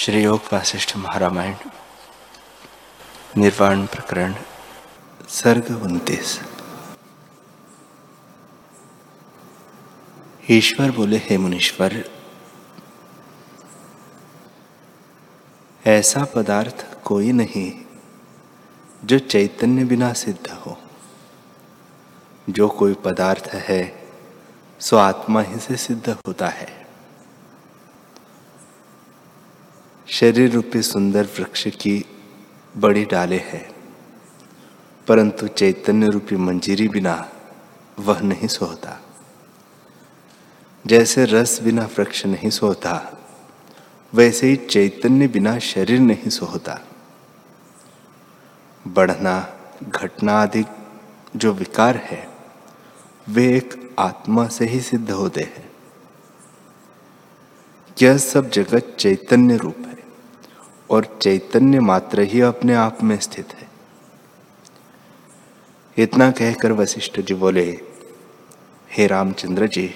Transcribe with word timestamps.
श्री 0.00 0.22
योग 0.22 0.40
वासिष्ठ 0.52 0.96
महारामायण, 0.96 1.54
निर्वाण 3.36 3.86
प्रकरण, 3.86 4.34
सर्ग 5.28 5.82
उन्तीस। 5.82 6.40
ईश्वर 10.50 10.90
बोले, 10.90 11.16
हे 11.16 11.38
मुनीश्वर, 11.38 12.04
ऐसा 15.86 16.24
पदार्थ 16.24 17.02
कोई 17.04 17.32
नहीं 17.32 17.84
जो 19.04 19.18
चैतन्य 19.18 19.84
बिना 19.84 20.12
सिद्ध 20.12 20.50
हो। 20.50 20.78
जो 22.50 22.68
कोई 22.68 22.94
पदार्थ 22.94 23.48
है, 23.54 24.10
सो 24.80 24.96
आत्मा 24.96 25.42
ही 25.42 25.58
से 25.58 25.76
सिद्ध 25.76 26.08
होता 26.26 26.48
है। 26.48 26.77
शरीर 30.18 30.50
रूपी 30.50 30.80
सुंदर 30.82 31.24
वृक्ष 31.24 31.66
की 31.68 32.04
बड़ी 32.74 33.04
डाले 33.04 33.36
है, 33.36 33.60
परंतु 35.06 35.46
चैतन्य 35.48 36.06
रूपी 36.06 36.36
मंजीरी 36.36 36.88
बिना 36.88 37.14
वह 37.98 38.20
नहीं 38.20 38.48
सोता 38.48 38.98
जैसे 40.84 41.24
रस 41.24 41.60
बिना 41.62 41.84
वृक्ष 41.84 42.24
नहीं 42.26 42.50
सोता 42.50 42.94
वैसे 44.12 44.46
ही 44.46 44.56
चैतन्य 44.56 45.28
बिना 45.28 45.58
शरीर 45.58 46.00
नहीं 46.00 46.30
सोता 46.30 46.78
बढ़ना, 48.84 49.36
घटना 49.82 50.32
आदि 50.32 50.64
जो 51.36 51.52
विकार 51.52 51.96
है, 51.96 52.28
वे 53.28 53.46
एक 53.56 53.94
आत्मा 53.98 54.48
से 54.48 54.66
ही 54.66 54.80
सिद्ध 54.80 55.10
होते 55.10 55.40
हैं। 55.40 55.70
यह 58.02 58.16
सब 58.16 58.50
जगत 58.50 58.96
चैतन्य 58.98 59.56
रूप 59.56 59.84
और 60.90 61.18
चैतन्य 61.22 61.80
मात्र 61.80 62.20
ही 62.20 62.40
अपने 62.40 62.74
आप 62.74 63.02
में 63.02 63.18
स्थित 63.18 63.54
है। 63.54 63.68
इतना 65.96 66.30
कहकर 66.30 66.72
वशिष्ठ 66.72 67.20
जी 67.20 67.34
बोले, 67.34 67.80
हे 68.90 69.06
रामचंद्र 69.06 69.66
जी, 69.66 69.94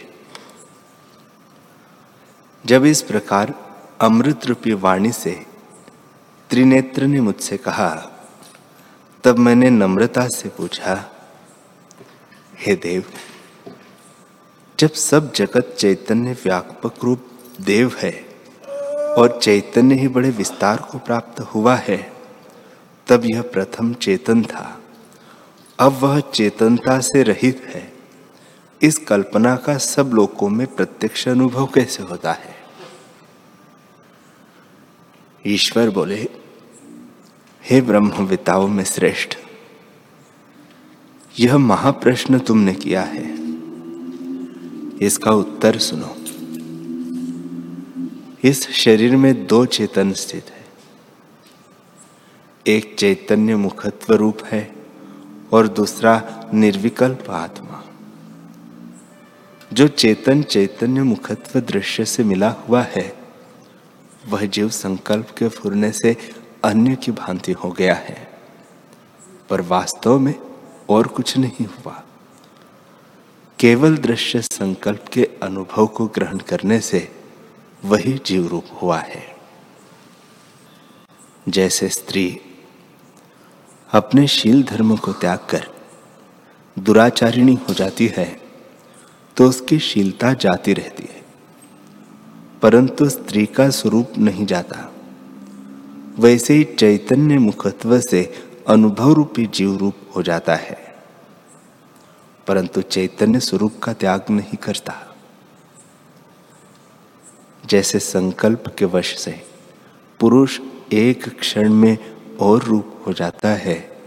जब 2.67 2.85
इस 2.85 3.03
प्रकार 3.03 3.55
अमृत 4.01 4.47
रूपी 4.47 4.73
वाणी 4.73 5.13
से 5.13 5.47
त्रिनेत्र 6.51 7.07
ने 7.07 7.21
मुझसे 7.21 7.57
कहा, 7.57 7.91
तब 9.25 9.39
मैंने 9.39 9.71
नम्रता 9.71 10.29
से 10.29 10.49
पूछा, 10.49 11.11
हे 12.59 12.75
देव, 12.75 13.05
जब 14.79 14.91
सब 14.91 15.33
जगत 15.33 15.75
चैतन्य 15.79 16.33
व्यापक 16.33 17.05
रूप 17.05 17.27
देव 17.61 17.97
है 17.99 18.32
और 19.19 19.41
चैतन्य 19.43 19.95
ही 19.95 20.09
बड़े 20.09 20.31
विस्तार 20.31 20.77
को 20.77 20.99
प्राप्त 20.99 21.41
हुआ 21.41 21.75
है। 21.75 22.13
तब 23.07 23.23
यह 23.25 23.43
प्रथम 23.43 23.95
चेतन 23.95 24.43
था। 24.43 24.81
अब 25.79 25.93
वह 25.93 26.21
चेतनता 26.21 27.01
से 27.01 27.23
रहित 27.23 27.63
है। 27.67 27.93
इस 28.83 28.99
कल्पना 28.99 29.57
का 29.57 29.79
सब 29.79 30.11
लोगों 30.15 30.49
में 30.49 30.67
प्रत्यक्ष 30.67 31.29
अनुभव 31.29 31.67
कैसे 31.67 32.03
होता 32.03 32.33
है? 32.33 32.57
ईश्वर 35.47 35.91
बोले, 35.91 36.29
हे 37.71 37.81
ब्रह्मविताओं 37.81 38.69
में 38.69 38.85
श्रेष्ठ, 38.85 39.37
यह 41.41 41.59
महाप्रश्न 41.59 42.39
तुमने 42.39 42.75
किया 42.75 43.03
है। 43.03 43.35
इसका 45.07 45.31
उत्तर 45.31 45.79
सुनो। 45.79 46.17
इस 48.45 48.71
शरीर 48.71 49.17
में 49.17 49.47
दो 49.47 49.67
चेतन 49.67 50.13
स्थित 50.13 50.47
है। 50.51 50.65
एक 52.67 52.97
चैतन्य 52.99 53.57
मुखत्व 53.57 54.15
रूप 54.15 54.45
है 54.45 54.75
और 55.53 55.69
दूसरा 55.69 56.45
निर्विकल्प 56.55 57.31
आत्मा। 57.31 57.85
जो 59.73 59.89
चेतन 59.89 60.43
चैतन्य 60.43 61.03
मुखत्व 61.03 61.61
दृश्य 61.61 62.05
से 62.05 62.25
मिला 62.25 62.49
हुआ 62.49 62.83
है, 62.83 63.17
वह 64.29 64.47
जीव 64.47 64.69
संकल्प 64.69 65.31
के 65.31 65.49
फुरने 65.49 65.93
से 65.93 66.17
अन्य 66.65 66.97
की 66.97 67.13
भांति 67.13 67.53
हो 67.53 67.71
गया 67.71 67.95
है, 67.95 68.33
पर 69.51 69.61
वास्तव 69.61 70.19
में 70.19 70.35
और 70.89 71.07
कुछ 71.07 71.39
नहीं 71.39 71.67
हुआ। 71.67 72.03
केवल 73.59 73.97
दृश्य 73.97 74.43
संकल्प 74.43 75.05
के 75.13 75.31
अनुभव 75.43 75.87
को 75.87 76.07
ग्रहण 76.07 76.39
करने 76.39 76.81
से 76.81 77.22
वही 77.85 78.21
जीव 78.27 78.47
रूप 78.47 78.65
हुआ 78.83 78.99
है। 78.99 79.37
जैसे 81.49 81.89
स्त्री 81.89 82.41
अपने 83.93 84.27
शील 84.27 84.63
धर्म 84.63 84.97
को 84.97 85.13
त्याग 85.13 85.39
कर 85.39 85.67
दुराचारिणी 86.79 87.55
हो 87.55 87.75
जाती 87.75 88.07
है 88.07 88.41
तो 89.37 89.49
उसकी 89.49 89.79
शीलता 89.79 90.33
जाती 90.33 90.73
रहती 90.73 91.03
है। 91.03 91.23
परंतु 92.63 93.09
स्त्री 93.09 93.47
का 93.47 93.71
स्वरूप 93.71 94.13
नहीं 94.19 94.47
जाता। 94.47 94.93
वैसे 96.19 96.55
ही 96.55 96.65
चैतन्य 96.65 97.39
मुखत्व 97.39 98.01
से 98.01 98.45
अनुभव 98.69 99.13
रूपी 99.13 99.47
जीव 99.47 99.77
रूप 99.77 99.95
हो 100.17 100.23
जाता 100.23 100.55
है। 100.55 100.95
परंतु 102.47 102.83
चैतन्य 102.83 103.41
स्वरूप 103.41 103.81
का 103.83 103.93
त्याग 103.93 104.25
नहीं 104.31 104.57
करता। 104.57 105.12
जैसे 107.73 107.99
संकल्प 107.99 108.65
के 108.79 108.85
वश 108.85 109.19
से। 109.19 109.47
पुरुष 110.21 110.61
एक 110.93 111.39
क्षण 111.39 111.73
में 111.73 111.99
और 112.41 112.63
रूप 112.63 113.05
हो 113.07 113.13
जाता 113.13 113.49
है। 113.49 114.03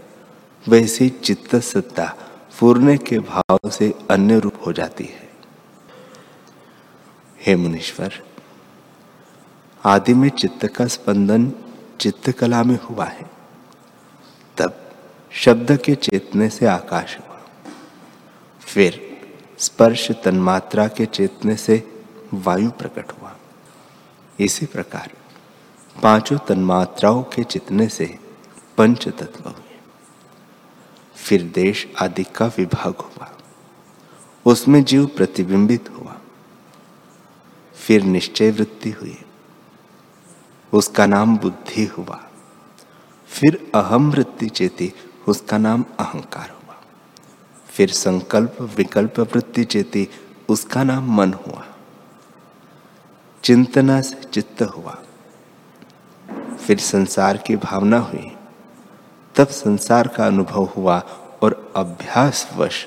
वैसे 0.68 1.08
चित्त 1.08 1.56
सत्ता 1.56 2.16
फूरने 2.50 2.96
के 2.96 3.18
भाव 3.18 3.70
से 3.70 3.94
अन्य 4.10 4.38
रूप 4.38 4.52
हो 4.66 4.72
जाती 4.72 5.04
है। 5.04 5.30
हे 7.46 7.56
मुनीश्वर, 7.56 8.22
आदि 9.84 10.14
में 10.14 10.28
चित्त 10.28 10.66
का 10.66 10.86
स्पंदन 10.86 11.52
चित्त 12.00 12.30
कला 12.30 12.62
में 12.62 12.78
हुआ 12.80 13.04
है। 13.04 13.30
तब 14.58 14.90
शब्द 15.32 15.76
के 15.76 15.94
चेतने 15.94 16.50
से 16.50 16.66
आकाश 16.66 17.18
हुआ। 17.18 17.40
फिर 18.60 19.16
स्पर्श 19.58 20.10
तन्मात्रा 20.10 20.88
के 20.88 21.06
चेतने 21.06 21.56
से 21.56 22.02
वायु 22.34 22.70
प्रकट 22.70 23.22
हुआ। 23.22 23.35
इसी 24.40 24.66
प्रकार 24.66 25.10
पाँचों 26.02 26.38
तन्मात्राओं 26.38 27.22
के 27.22 27.44
चितने 27.44 27.88
से 27.88 28.18
पंच 28.78 29.08
तत्व 29.08 29.50
हुए 29.50 29.78
फिर 31.16 31.42
देश 31.42 31.88
आदि 32.00 32.24
का 32.24 32.46
विभाग 32.46 32.94
हुआ। 32.94 33.36
उसमें 34.46 34.84
जीव 34.84 35.06
प्रतिबिंबित 35.06 35.88
हुआ। 35.90 36.16
फिर 37.74 38.02
निश्चय 38.02 38.50
वृत्ति 38.50 38.90
हुई। 38.90 39.18
उसका 40.72 41.06
नाम 41.06 41.38
बुद्धि 41.38 41.84
हुआ। 41.84 42.28
फिर 43.26 43.70
अहम 43.74 44.10
वृत्ति 44.10 44.48
चेती 44.48 44.92
उसका 45.28 45.58
नाम 45.58 45.84
अहंकार 45.98 46.50
हुआ। 46.50 46.76
फिर 47.68 47.90
संकल्प 47.90 48.56
विकल्प 48.60 49.20
वृत्ति 49.20 49.64
चेती 49.64 50.08
उसका 50.48 50.84
नाम 50.84 51.16
मन 51.16 51.32
हुआ। 51.32 51.75
चिंतना 53.46 54.00
से 54.00 54.24
चित्त 54.24 54.62
हुआ। 54.62 54.98
फिर 56.56 56.78
संसार 56.78 57.36
की 57.36 57.56
भावना 57.56 57.98
हुई। 57.98 58.36
तब 59.36 59.46
संसार 59.46 60.08
का 60.08 60.26
अनुभव 60.26 60.64
हुआ 60.64 60.98
और 61.42 61.72
अभ्यास 61.76 62.48
वश 62.56 62.86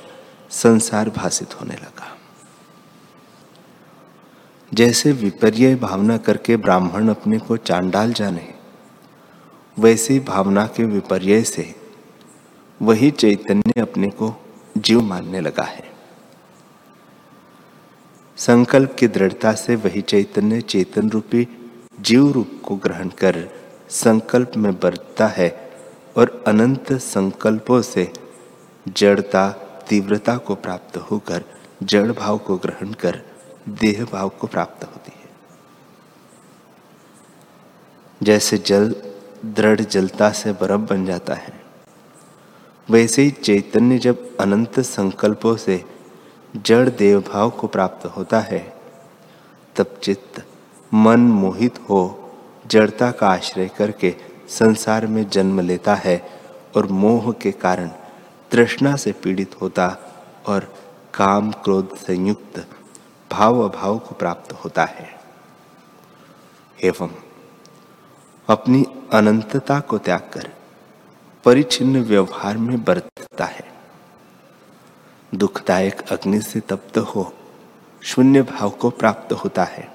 संसार 0.50 1.09
भाषित 1.09 1.62
होने 1.62 1.74
लगा। 1.74 2.18
जैसे 4.74 5.12
विपर्य 5.12 5.75
भावना 5.75 6.18
करके 6.18 6.58
ब्राह्मण 6.58 7.09
अपने 7.09 7.39
को 7.39 7.57
चांडाल 7.57 8.13
जाने, 8.13 8.54
वैसे 9.80 10.19
भावना 10.19 10.68
के 10.68 10.83
विपर्य 10.83 11.44
से 11.44 11.75
वही 12.81 13.12
चैतन्य 13.12 13.81
अपने 13.81 14.07
को 14.07 14.45
जीव 14.78 15.01
मानने 15.01 15.42
लगा 15.42 15.63
है। 15.63 15.99
संकल्प 18.39 18.95
की 19.00 19.07
दृढ़ता 19.07 19.51
से 19.53 19.75
वही 19.75 20.01
चैतन्य 20.01 20.62
चेतन 20.62 21.09
रूपी 21.09 21.47
जीव 22.01 22.31
रूप 22.31 22.51
को 22.65 22.75
ग्रहण 22.75 23.09
कर 23.09 23.50
संकल्प 23.89 24.51
में 24.57 24.80
बरतता 24.80 25.27
है 25.27 25.50
और 26.18 26.44
अनंत 26.47 26.94
संकल्पों 26.94 27.81
से 27.81 28.13
जड़ता, 28.88 29.50
तीव्रता 29.89 30.38
को 30.38 30.56
प्राप्त 30.56 30.97
होकर, 30.97 31.44
जड़ 31.83 32.12
भाव 32.12 32.38
को 32.38 32.57
ग्रहण 32.57 32.94
कर, 32.94 33.21
देह 33.69 34.06
भाव 34.06 34.30
को 34.30 34.47
प्राप्त 34.47 34.83
होती 34.83 35.12
है। 35.15 35.30
जैसे 38.24 38.57
जल 38.57 38.95
दृढ़ 39.45 39.81
जलता 39.81 40.31
से 40.31 40.51
बर्फ़ 40.53 40.81
बन 40.81 41.06
जाता 41.06 41.33
है, 41.33 41.53
वैसे 42.89 43.21
ही 43.21 43.31
चैतन्य 43.31 43.97
जब 43.97 44.38
अनंत 44.38 44.80
संकल्पों 44.80 45.56
से 45.57 45.83
जड़ 46.56 46.90
देव 46.90 47.19
भाव 47.22 47.50
को 47.50 47.68
प्राप्त 47.68 48.06
होता 48.06 48.40
है, 48.40 48.74
तब 49.75 50.00
चित्त 50.04 50.46
मन 50.94 51.19
मोहित 51.19 51.80
हो, 51.90 52.31
जड़ता 52.68 53.12
का 53.12 53.28
आश्रय 53.28 53.68
करके 53.68 54.16
संसार 54.50 55.07
में 55.07 55.30
जन्म 55.30 55.60
लेता 55.60 55.96
है 55.96 56.30
और 56.75 56.88
मोह 56.88 57.31
के 57.31 57.51
कारण 57.51 57.90
तृष्णा 58.51 58.96
से 58.96 59.12
पीड़ित 59.12 59.62
होता 59.62 59.98
और 60.48 60.74
काम 61.13 61.51
क्रोध 61.51 61.96
संयुक्त 61.96 62.68
भाव 63.31 63.60
अभाव 63.60 64.00
को 64.00 64.16
प्राप्त 64.16 64.54
होता 64.54 64.86
है। 64.86 65.19
एवं 66.84 67.10
अपनी 68.48 68.86
अनंतता 69.13 69.80
को 69.80 69.98
त्याग 69.98 70.30
कर 70.34 70.50
परिचिन्न 71.44 72.02
व्यवहार 72.04 72.57
में 72.57 72.84
बरतता 72.84 73.45
है। 73.45 73.79
दुखदायक 75.39 76.01
अग्नि 76.01 76.41
से 76.41 76.59
तप्त 76.59 76.97
हो, 76.97 77.33
शून्य 78.03 78.41
भाव 78.41 78.69
को 78.69 78.89
प्राप्त 78.89 79.33
होता 79.33 79.63
है 79.63 79.91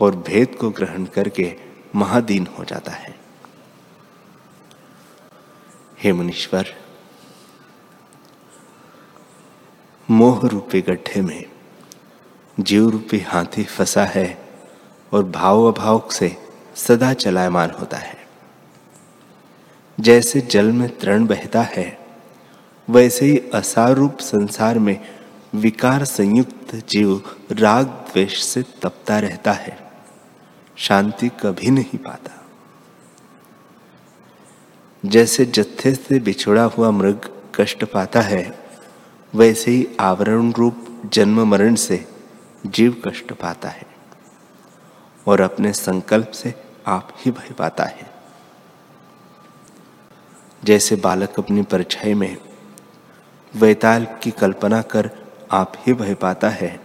और 0.00 0.16
भेद 0.16 0.54
को 0.54 0.70
ग्रहण 0.70 1.04
करके 1.04 1.56
महादीन 1.94 2.46
हो 2.58 2.64
जाता 2.64 2.92
है। 2.92 3.18
हे 5.98 6.12
मुनीश्वर, 6.12 6.74
मोह 10.10 10.48
रूपी 10.48 10.80
गड्ढे 10.80 11.20
में 11.20 11.44
जीव 12.60 12.88
रूपी 12.88 13.20
हाथी 13.20 13.64
फंसा 13.64 14.04
है 14.04 14.48
और 15.12 15.24
भाव 15.24 15.64
अभाव 15.64 16.08
से 16.10 16.36
सदा 16.76 17.12
चलायमान 17.12 17.70
होता 17.70 17.96
है। 17.96 18.26
जैसे 20.00 20.40
जल 20.40 20.72
में 20.72 20.98
तरण 20.98 21.26
बहता 21.26 21.62
है 21.62 21.99
वैसे 22.90 23.26
ही 23.26 23.38
असार 23.54 23.92
रूप 23.92 24.18
संसार 24.18 24.78
में 24.78 25.00
विकार 25.54 26.04
संयुक्त 26.04 26.74
जीव 26.88 27.22
राग 27.52 27.86
द्वेष 27.86 28.42
से 28.42 28.62
तपता 28.62 29.18
रहता 29.18 29.52
है। 29.52 29.92
शांति 30.76 31.28
कभी 31.28 31.70
नहीं 31.70 31.98
पाता। 31.98 32.46
जैसे 35.06 35.44
जत्थे 35.44 35.94
से 35.94 36.20
बिछुड़ा 36.20 36.64
हुआ 36.64 36.90
मृग 36.90 37.30
कष्ट 37.54 37.84
पाता 37.84 38.20
है, 38.20 38.58
वैसे 39.34 39.70
ही 39.70 39.88
आवरण 40.00 40.52
रूप 40.52 41.02
जन्म 41.12 41.46
मरण 41.46 41.74
से 41.74 42.08
जीव 42.66 43.02
कष्ट 43.06 43.32
पाता 43.32 43.68
है 43.68 43.86
और 45.26 45.40
अपने 45.40 45.72
संकल्प 45.72 46.30
से 46.30 46.54
आप 46.86 47.14
ही 47.16 47.30
भय 47.30 47.52
पाता 47.52 47.84
है। 47.84 48.10
जैसे 50.64 50.96
बालक 50.96 51.38
अपनी 51.38 51.62
परछाई 51.62 52.14
में 52.14 52.36
वैताल 53.56 54.06
की 54.22 54.30
कल्पना 54.30 54.82
कर 54.82 55.10
आप 55.52 55.72
ही 55.78 55.92
भय 55.92 56.14
पाता 56.14 56.48
है। 56.48 56.80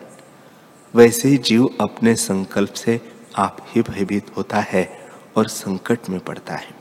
वैसे 0.96 1.30
ही 1.30 1.38
जीव 1.38 1.78
अपने 1.82 2.16
संकल्प 2.16 2.74
से 2.74 3.02
आप 3.36 3.58
ही 3.70 3.82
भयभीत 3.82 4.38
होता 4.38 4.60
है 4.60 5.10
और 5.38 5.48
संकट 5.48 6.10
में 6.10 6.20
पड़ता 6.20 6.56
है। 6.56 6.76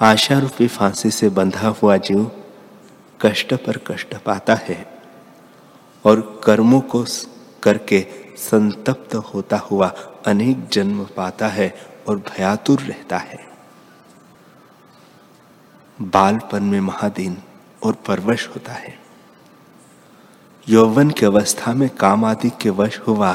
आशा 0.00 0.38
रूपी 0.38 0.66
फांसी 0.66 1.10
से 1.10 1.28
बंधा 1.28 1.68
हुआ 1.68 1.96
जीव 1.96 2.30
कष्ट 3.20 3.54
पर 3.54 3.76
कष्ट 3.76 4.16
पाता 4.16 4.54
है 4.54 5.00
और 6.06 6.42
कर्मों 6.44 6.80
को 6.80 7.04
करके 7.62 8.06
संतप्त 8.36 9.14
होता 9.14 9.56
हुआ 9.56 9.88
अनेक 10.26 10.68
जन्म 10.68 11.04
पाता 11.04 11.48
है 11.48 11.74
और 12.08 12.16
भयातुर 12.18 12.80
रहता 12.80 13.18
है। 13.18 13.53
बालपन 16.02 16.62
में 16.62 16.80
महादीन 16.80 17.42
और 17.82 17.92
परवश 17.92 18.48
होता 18.48 18.72
है। 18.72 18.98
यौवन 20.68 21.10
की 21.10 21.26
अवस्था 21.26 21.74
में 21.74 21.90
काम 21.90 22.24
आदि 22.24 22.50
के 22.50 22.70
वश 22.70 22.98
हुआ 22.98 23.34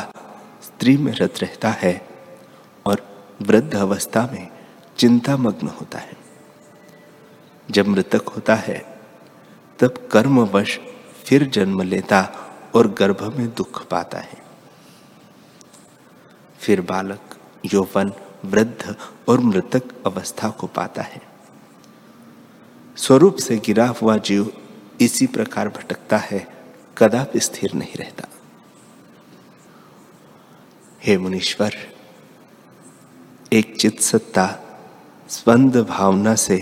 स्त्री 0.64 0.98
में 0.98 1.14
रत 1.14 1.34
रहता 1.38 1.70
है 1.70 2.08
और 2.86 3.26
वृद्ध 3.42 3.76
अवस्था 3.76 4.30
में 4.32 4.48
चिंता 4.98 5.38
मग्न 5.38 5.68
होता 5.68 6.00
है। 6.00 6.14
जब 7.72 7.88
मृतक 7.88 8.30
होता 8.30 8.56
है, 8.56 9.02
तब 9.80 10.10
कर्मवश 10.12 10.80
फिर 11.26 11.50
जन्म 11.50 11.82
लेता 11.82 12.34
और 12.76 12.88
गर्भ 12.88 13.36
में 13.38 13.54
दुख 13.54 13.88
पाता 13.88 14.18
है। 14.18 14.42
फिर 16.60 16.82
बालक, 16.82 17.38
यौवन, 17.74 18.14
वृद्ध 18.46 18.96
और 19.30 19.40
मृतक 19.40 19.84
अवस्था 20.06 20.50
को 20.50 20.68
पाता 20.68 21.02
है। 21.02 21.29
स्वरूप 23.00 23.38
से 23.38 23.58
गिरा 23.58 23.88
हुआ 23.88 24.18
जीव 24.18 24.52
इसी 25.02 25.26
प्रकार 25.28 25.68
भटकता 25.68 26.18
है, 26.18 26.48
कदापि 26.98 27.40
स्थिर 27.40 27.74
नहीं 27.74 27.96
रहता। 27.96 28.28
हे 31.04 31.18
मुनीश्वर, 31.18 31.76
एक 33.54 33.76
चित 33.80 34.00
सत्ता 34.02 34.48
स्पंद 35.30 35.78
भावना 35.90 36.34
से 36.36 36.58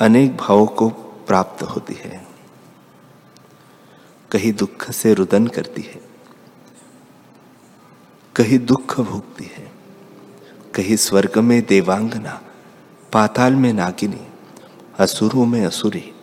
अनेक 0.00 0.36
भावों 0.36 0.66
को 0.66 0.88
प्राप्त 1.28 1.62
होती 1.64 1.94
है। 1.94 2.26
कहीं 4.30 4.52
दुख 4.52 4.90
से 4.90 5.14
रुदन 5.14 5.46
करती 5.46 5.82
है, 5.82 6.00
कहीं 8.36 8.58
दुख 8.58 8.98
भोगती 9.00 9.50
है, 9.56 9.70
कहीं 10.74 10.96
स्वर्ग 10.96 11.38
में 11.40 11.60
देवांगना, 11.66 12.40
पाताल 13.12 13.54
में 13.54 13.72
नागिनी 13.72 14.26
असुरों 14.98 15.46
में 15.46 15.66
असुरी, 15.66 16.14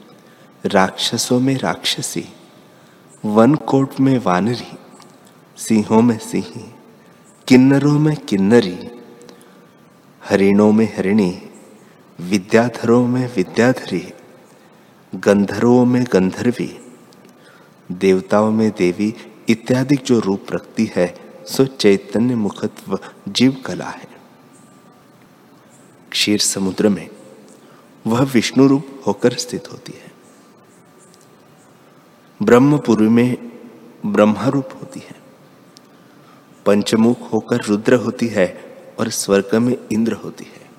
राक्षसों 0.65 1.39
में 1.39 1.57
राक्षसी, 1.57 2.25
वन 3.25 3.55
कोट 3.55 3.99
में 3.99 4.19
वानरी, 4.19 4.77
सिंहों 5.57 6.01
में 6.01 6.19
सिंही, 6.19 6.73
किन्नरों 7.47 7.99
में 7.99 8.17
किन्नरी, 8.17 8.77
हरिणों 10.29 10.71
में 10.71 10.97
हरिणी, 10.97 11.41
विद्याधरों 12.19 13.07
में 13.07 13.35
विद्याधरी, 13.35 14.13
गंधर्वों 15.15 15.85
में 15.85 16.05
गंधर्वी, 16.13 16.79
देवताओं 17.91 18.51
में 18.51 18.71
देवी 18.71 19.13
इत्यादि 19.49 19.95
जो 19.95 20.19
रूप 20.19 20.45
रखती 20.51 20.91
है, 20.95 21.15
सो 21.47 21.65
चैतन्य 21.65 22.35
मुखत्व 22.35 22.99
जीव 23.27 23.63
कला 23.65 23.89
है। 23.89 24.07
क्षीर 26.11 26.39
समुद्र 26.39 26.89
में 26.89 27.14
वह 28.07 28.21
विष्णु 28.21 28.67
रूप 28.67 29.03
होकर 29.07 29.33
स्थित 29.33 29.71
होती 29.71 29.91
है। 29.91 30.11
ब्रह्मपुरी 32.43 33.07
में 33.07 33.51
ब्रह्मा 34.05 34.47
रूप 34.47 34.69
होती 34.73 34.99
है। 34.99 35.15
पंचमुख 36.65 37.33
होकर 37.33 37.61
रुद्र 37.61 37.93
होती 37.93 38.27
है 38.27 38.77
और 38.99 39.09
स्वर्ग 39.09 39.55
में 39.55 39.77
इंद्र 39.91 40.13
होती 40.13 40.43
है। 40.43 40.69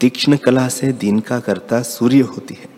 तीक्ष्ण 0.00 0.36
कला 0.36 0.68
से 0.68 0.92
दिन 0.92 1.20
का 1.20 1.40
कर्ता 1.40 1.82
सूर्य 1.82 2.20
होती 2.20 2.54
है 2.54 2.68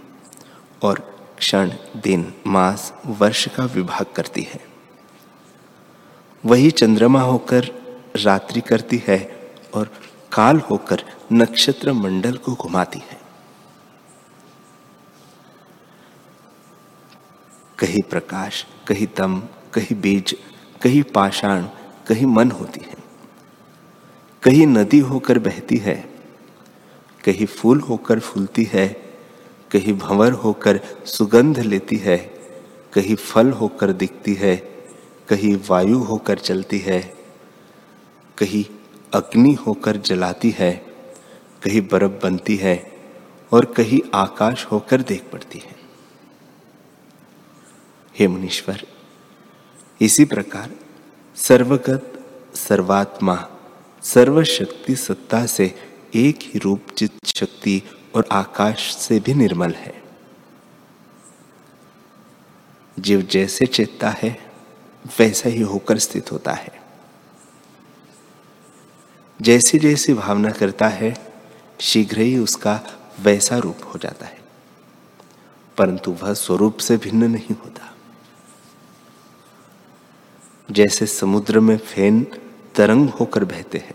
और 0.83 0.99
क्षण, 1.39 1.73
दिन, 1.97 2.35
मास, 2.47 2.95
वर्ष 3.07 3.49
का 3.49 3.65
विभाग 3.65 4.07
करती 4.17 4.43
है। 4.43 4.61
वही 6.47 6.71
चंद्रमा 6.71 7.21
होकर 7.21 7.65
रात्रि 8.17 8.61
करती 8.61 9.03
है 9.07 9.51
और 9.75 9.91
काल 10.35 10.59
होकर 10.61 11.03
नक्षत्र 11.33 11.93
मंडल 11.93 12.37
को 12.37 12.55
घुमाती 12.55 12.99
है। 12.99 13.21
कहीं 17.79 18.03
प्रकाश, 18.03 18.67
कहीं 18.89 19.07
तम 19.07 19.43
कहीं 19.75 20.01
बीज, 20.01 20.37
कहीं 20.83 21.03
पाषाण, 21.03 21.63
कहीं 22.09 22.27
मन 22.27 22.51
होती 22.51 22.81
है। 22.85 22.97
कहीं 24.43 24.67
नदी 24.67 24.99
होकर 24.99 25.39
बहती 25.39 25.77
है, 25.77 25.95
कहीं 27.25 27.47
फूल 27.47 27.81
होकर 27.81 28.21
फूलती 28.21 28.65
है, 28.65 28.89
कहीं 29.71 29.99
भंवर 29.99 30.33
होकर 30.33 30.81
सुगंध 31.07 31.59
लेती 31.59 31.97
है, 31.97 32.17
कहीं 32.93 33.17
फल 33.17 33.51
होकर 33.53 33.93
दिखती 33.93 34.35
है, 34.35 34.57
कहीं 35.29 35.57
वायु 35.71 35.99
होकर 35.99 36.39
चलती 36.39 36.79
है, 36.79 37.01
कहीं 38.39 38.65
अग्नि 39.15 39.53
होकर 39.53 39.97
जलाती 39.97 40.51
है, 40.51 40.73
कहीं 41.63 41.81
बर्फ़ 41.81 42.23
बनती 42.23 42.57
है 42.57 42.93
और 43.53 43.65
कहीं 43.65 44.01
आकाश 44.15 44.65
होकर 44.65 45.03
देख 45.03 45.25
पड़ती 45.33 45.59
है। 45.59 45.77
हे 48.19 48.29
मुनीश्वर, 48.29 48.87
इसी 50.01 50.25
प्रकार 50.25 50.71
सर्वगत, 51.37 52.25
सर्वात्मा, 52.55 53.49
सर्वशक्ति 54.03 54.97
सत्ता 54.97 55.47
से 55.47 55.75
एक 56.15 56.39
ही 56.43 56.59
रूप 56.59 56.83
चित 56.97 57.13
शक्ति 57.27 57.83
और 58.15 58.29
आकाश 58.33 58.95
से 58.97 59.21
भी 59.21 59.35
निर्मल 59.35 59.73
है। 59.73 60.03
जीव 62.99 63.23
जैसे 63.23 63.67
चेतता 63.67 64.11
है, 64.11 64.53
वैसा 65.19 65.49
ही 65.49 65.61
होकर 65.61 65.99
स्थित 65.99 66.33
होता 66.33 66.53
है। 66.53 66.84
जैसी 69.43 69.79
जैसी 69.79 70.15
भावना 70.15 70.51
करता 70.51 70.89
है, 70.89 71.33
शीघ्र 71.81 72.21
ही 72.21 72.39
उसका 72.39 72.81
वैसा 73.21 73.59
रूप 73.59 73.79
हो 73.85 73.99
जाता 73.99 74.27
है। 74.27 74.39
परंतु 75.79 76.13
वह 76.13 76.33
स्वरूप 76.33 76.77
से 76.77 76.97
भिन्न 76.97 77.31
नहीं 77.31 77.55
होता। 77.65 77.95
जैसे 80.71 81.07
समुद्र 81.07 81.61
में 81.61 81.79
फेन 81.79 82.27
तरंग 82.75 83.09
होकर 83.09 83.45
बहते 83.45 83.79
हैं, 83.79 83.95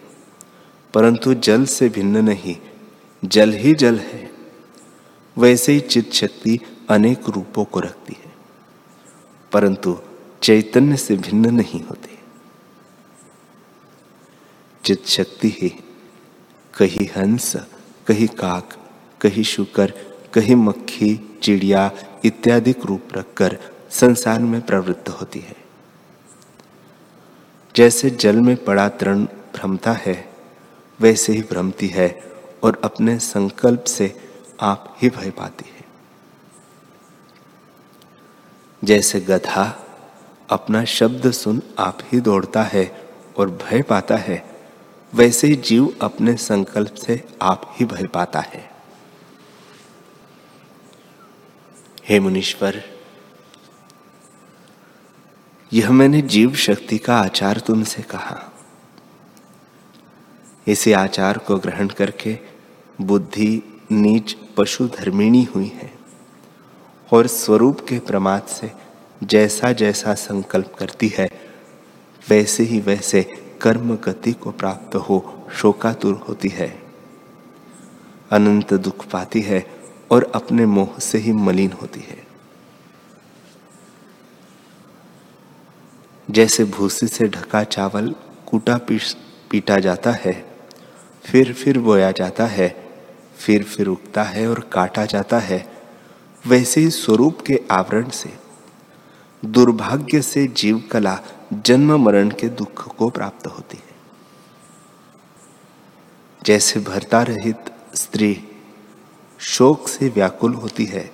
परंतु 0.93 1.34
जल 1.34 1.65
से 1.65 1.89
भिन्न 1.89 2.17
नहीं, 2.17 2.58
जल 3.25 3.53
ही 3.53 3.74
जल 3.74 4.00
है, 4.00 4.31
वैसे 5.38 5.74
ही 5.74 5.79
चित 5.79 6.13
शक्ति 6.13 6.60
अनेक 6.89 7.29
रूपों 7.29 7.65
को 7.65 7.79
रखती 7.79 8.13
है, 8.25 8.31
परंतु 9.51 10.00
चैतन्य 10.43 10.98
से 10.98 11.15
भिन्न 11.15 11.53
नहीं 11.53 11.84
होती। 11.84 12.18
चित 14.89 15.08
शक्ति 15.08 15.50
ही। 15.62 15.69
कहीं 16.77 17.08
हंस, 17.08 17.55
कहीं 18.08 18.27
काक, 18.27 18.77
कहीं 19.22 19.43
शुकर, 19.43 19.93
कहीं 20.34 20.55
मक्खी, 20.55 21.39
चिड़िया 21.43 21.91
इत्यादि 22.25 22.75
रूप 22.86 23.01
रखकर 23.13 23.60
संसार 23.89 24.39
में 24.39 24.62
प्रवृत्त 24.62 25.10
होती 25.10 25.39
है। 25.39 25.55
जैसे 27.75 28.10
जल 28.10 28.36
में 28.36 28.63
पड़ा 28.63 28.89
तृण 28.89 29.24
भ्रमता 29.25 29.91
है, 29.91 30.29
वैसे 31.01 31.34
ही 31.34 31.41
भ्रमती 31.41 31.88
है 31.88 32.24
और 32.63 32.81
अपने 32.84 33.19
संकल्प 33.19 33.84
से 33.84 34.15
आप 34.62 34.98
ही 35.01 35.10
भय 35.10 35.29
पाती 35.29 35.65
है। 35.69 35.86
जैसे 38.84 39.19
गधा 39.19 39.88
अपना 40.50 40.84
शब्द 40.86 41.31
सुन 41.31 41.62
आप 41.79 42.00
ही 42.03 42.19
दौड़ता 42.19 42.63
है 42.63 43.10
और 43.38 43.50
भय 43.50 43.81
पाता 43.81 44.17
है 44.17 44.49
वैसे 45.13 45.47
ही 45.47 45.55
जीव 45.55 45.95
अपने 46.01 46.35
संकल्प 46.35 46.93
से 46.95 47.23
आप 47.41 47.75
ही 47.75 47.85
भय 47.85 48.07
पाता 48.07 48.39
है। 48.39 48.71
हे 52.09 52.19
मुनीश्वर, 52.19 52.83
यह 55.73 55.91
मैंने 55.91 56.21
जीव 56.21 56.55
शक्ति 56.55 56.97
का 56.97 57.17
आचार 57.17 57.59
तुमसे 57.59 58.01
कहा। 58.01 58.51
इसी 60.67 60.91
आचार 60.91 61.37
को 61.37 61.57
ग्रहण 61.57 61.87
करके 61.87 62.37
बुद्धि, 63.01 63.81
नीच, 63.91 64.35
पशु, 64.57 64.87
धर्मिणी 64.87 65.43
हुई 65.43 65.67
है 65.67 65.93
और 67.13 67.27
स्वरूप 67.27 67.79
के 67.79 67.99
प्रमाद 67.99 68.43
से 68.43 68.71
जैसा 69.23 69.71
जैसा 69.71 70.13
संकल्प 70.13 70.75
करती 70.79 71.07
है, 71.07 71.29
वैसे 72.29 72.63
ही 72.63 72.79
वैसे 72.79 73.38
कर्म 73.61 73.95
गति 73.95 74.33
को 74.33 74.51
प्राप्त 74.51 74.95
हो, 74.95 75.47
शोकातुर 75.53 76.15
होती 76.29 76.49
है। 76.49 76.67
अनंत 78.31 78.73
दुख 78.73 79.05
पाती 79.05 79.41
है 79.41 79.65
और 80.11 80.31
अपने 80.35 80.65
मोह 80.65 80.99
से 80.99 81.17
ही 81.17 81.31
मलिन 81.31 81.71
होती 81.71 81.99
है। 81.99 82.27
जैसे 86.29 86.63
भूसी 86.65 87.07
से 87.07 87.27
ढका 87.27 87.63
चावल 87.63 88.15
कूटा 88.47 88.77
पीटा 89.49 89.79
जाता 89.79 90.11
है, 90.11 90.33
फिर 91.25 91.53
फिर 91.53 91.79
बोया 91.79 92.11
जाता 92.11 92.45
है, 92.45 92.69
फिर 93.37 93.63
फिर 93.63 93.87
उगता 93.87 94.23
है 94.23 94.47
और 94.47 94.59
काटा 94.73 95.05
जाता 95.05 95.39
है, 95.39 95.65
वैसे 96.47 96.81
ही 96.81 96.89
स्वरूप 96.89 97.41
के 97.41 97.59
आवरण 97.71 98.09
से। 98.09 98.33
दुर्भाग्य 99.43 100.21
से 100.21 100.47
जीव 100.47 100.83
कला 100.91 101.19
जन्म 101.53 102.06
मरण 102.06 102.29
के 102.29 102.50
दुख 102.50 102.96
को 102.96 103.10
प्राप्त 103.10 103.48
होती 103.48 103.77
है। 103.77 103.96
जैसे 106.46 106.79
भरता 106.79 107.24
रहित 107.24 107.58
स्त्री 107.96 108.48
शोक 109.39 109.88
से 109.88 110.10
व्याकुल 110.10 110.53
होती 110.53 110.86
है, 110.86 111.12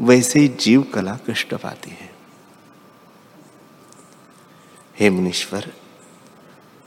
वैसे 0.00 0.40
ही 0.40 0.48
जीव 0.48 0.82
कला 0.82 1.18
कष्ट 1.30 1.54
पाती 1.54 1.90
है। 1.90 2.14
हे 4.98 5.10
मुनीश्वर, 5.10 5.72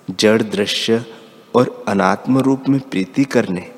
जड़ 0.09 0.41
दृश्य 0.41 1.05
और 1.55 1.85
अनात्म 1.87 2.39
रूप 2.39 2.63
में 2.69 2.89
प्रीति 2.89 3.23
करने 3.23 3.75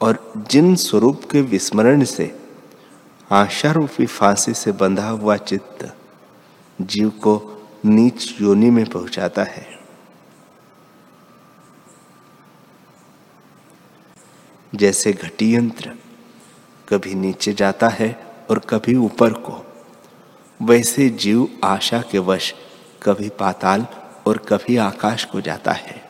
और 0.00 0.32
जिन 0.36 0.76
स्वरूप 0.76 1.22
के 1.30 1.40
विस्मरण 1.40 2.04
से, 2.04 2.40
आशा 3.30 3.72
रूपी 3.72 4.06
फांसी 4.06 4.54
से 4.54 4.72
बंधा 4.72 5.08
हुआ 5.08 5.36
चित्त 5.36 5.96
जीव 6.80 7.10
को 7.10 7.51
नीच 7.84 8.40
योनि 8.40 8.70
में 8.70 8.84
पहुंचाता 8.86 9.42
है। 9.42 9.66
जैसे 14.74 15.12
घटी 15.12 15.54
यंत्र 15.54 15.96
कभी 16.88 17.14
नीचे 17.14 17.52
जाता 17.52 17.88
है 17.88 18.12
और 18.50 18.58
कभी 18.58 18.94
ऊपर 18.96 19.32
को, 19.32 19.64
वैसे 20.62 21.08
जीव 21.08 21.48
आशा 21.64 22.02
के 22.10 22.18
वश 22.18 22.54
कभी 23.02 23.28
पाताल 23.28 23.86
और 24.26 24.38
कभी 24.38 24.76
आकाश 24.76 25.24
को 25.24 25.40
जाता 25.40 25.72
है। 25.72 26.00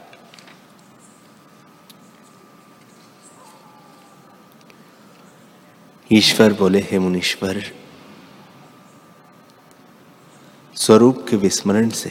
ईश्वर 6.11 6.53
बोले, 6.53 6.81
हे 6.81 6.99
मुनीश्वर 6.99 7.82
स्वरूप 10.83 11.27
के 11.29 11.37
विस्मरण 11.37 11.89
से 11.89 12.11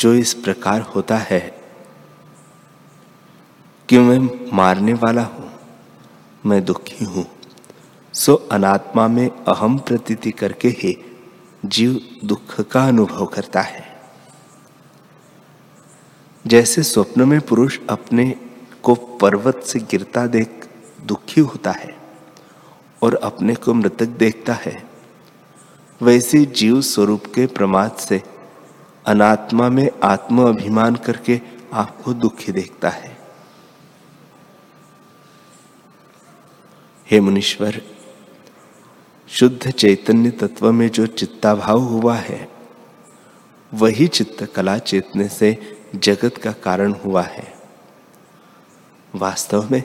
जो 0.00 0.14
इस 0.14 0.34
प्रकार 0.34 0.80
होता 0.80 1.16
है 1.16 1.40
कि 3.88 3.98
मैं 3.98 4.50
मारने 4.52 4.92
वाला 4.92 5.22
हूँ, 5.22 5.50
मैं 6.46 6.64
दुखी 6.64 7.04
हूँ, 7.04 7.26
सो 8.14 8.34
अनात्मा 8.34 9.08
में 9.08 9.28
अहम 9.28 9.78
प्रतीति 9.78 10.30
करके 10.30 10.68
ही 10.68 10.96
जीव 11.64 12.00
दुख 12.24 12.60
का 12.60 12.86
अनुभव 12.88 13.26
करता 13.26 13.60
है। 13.60 13.84
जैसे 16.46 16.82
स्वप्न 16.82 17.28
में 17.28 17.40
पुरुष 17.40 17.78
अपने 17.90 18.36
को 18.82 18.94
पर्वत 18.94 19.62
से 19.62 19.78
गिरता 19.80 20.26
देख 20.26 20.68
दुखी 21.06 21.40
होता 21.40 21.70
है 21.70 21.96
और 23.02 23.14
अपने 23.14 23.54
को 23.54 23.74
मृतक 23.74 24.06
देखता 24.06 24.54
है 24.54 24.93
वैसे 26.04 26.44
जीव 26.44 26.80
स्वरूप 26.80 27.26
के 27.26 27.46
प्रमाद 27.46 27.92
से 27.92 28.22
अनात्मा 29.06 29.68
में 29.68 29.90
आत्म 30.02 30.48
अभिमान 30.48 30.96
करके 30.96 31.40
आपको 31.72 32.14
दुखी 32.14 32.52
देखता 32.52 32.88
है। 32.88 33.16
हे 37.10 37.20
मुनीश्वर, 37.20 37.82
शुद्ध 39.28 39.70
चैतन्य 39.70 40.30
तत्व 40.30 40.72
में 40.72 40.88
जो 40.88 41.06
चित्ताभाव 41.06 41.78
हुआ 41.78 42.14
है, 42.14 42.48
वही 43.74 44.06
चित्त 44.06 44.44
कला 44.44 44.78
चेतने 44.78 45.28
से 45.28 45.76
जगत 45.94 46.36
का 46.36 46.52
कारण 46.52 46.92
हुआ 46.92 47.22
है। 47.22 47.54
वास्तव 49.14 49.68
में 49.70 49.82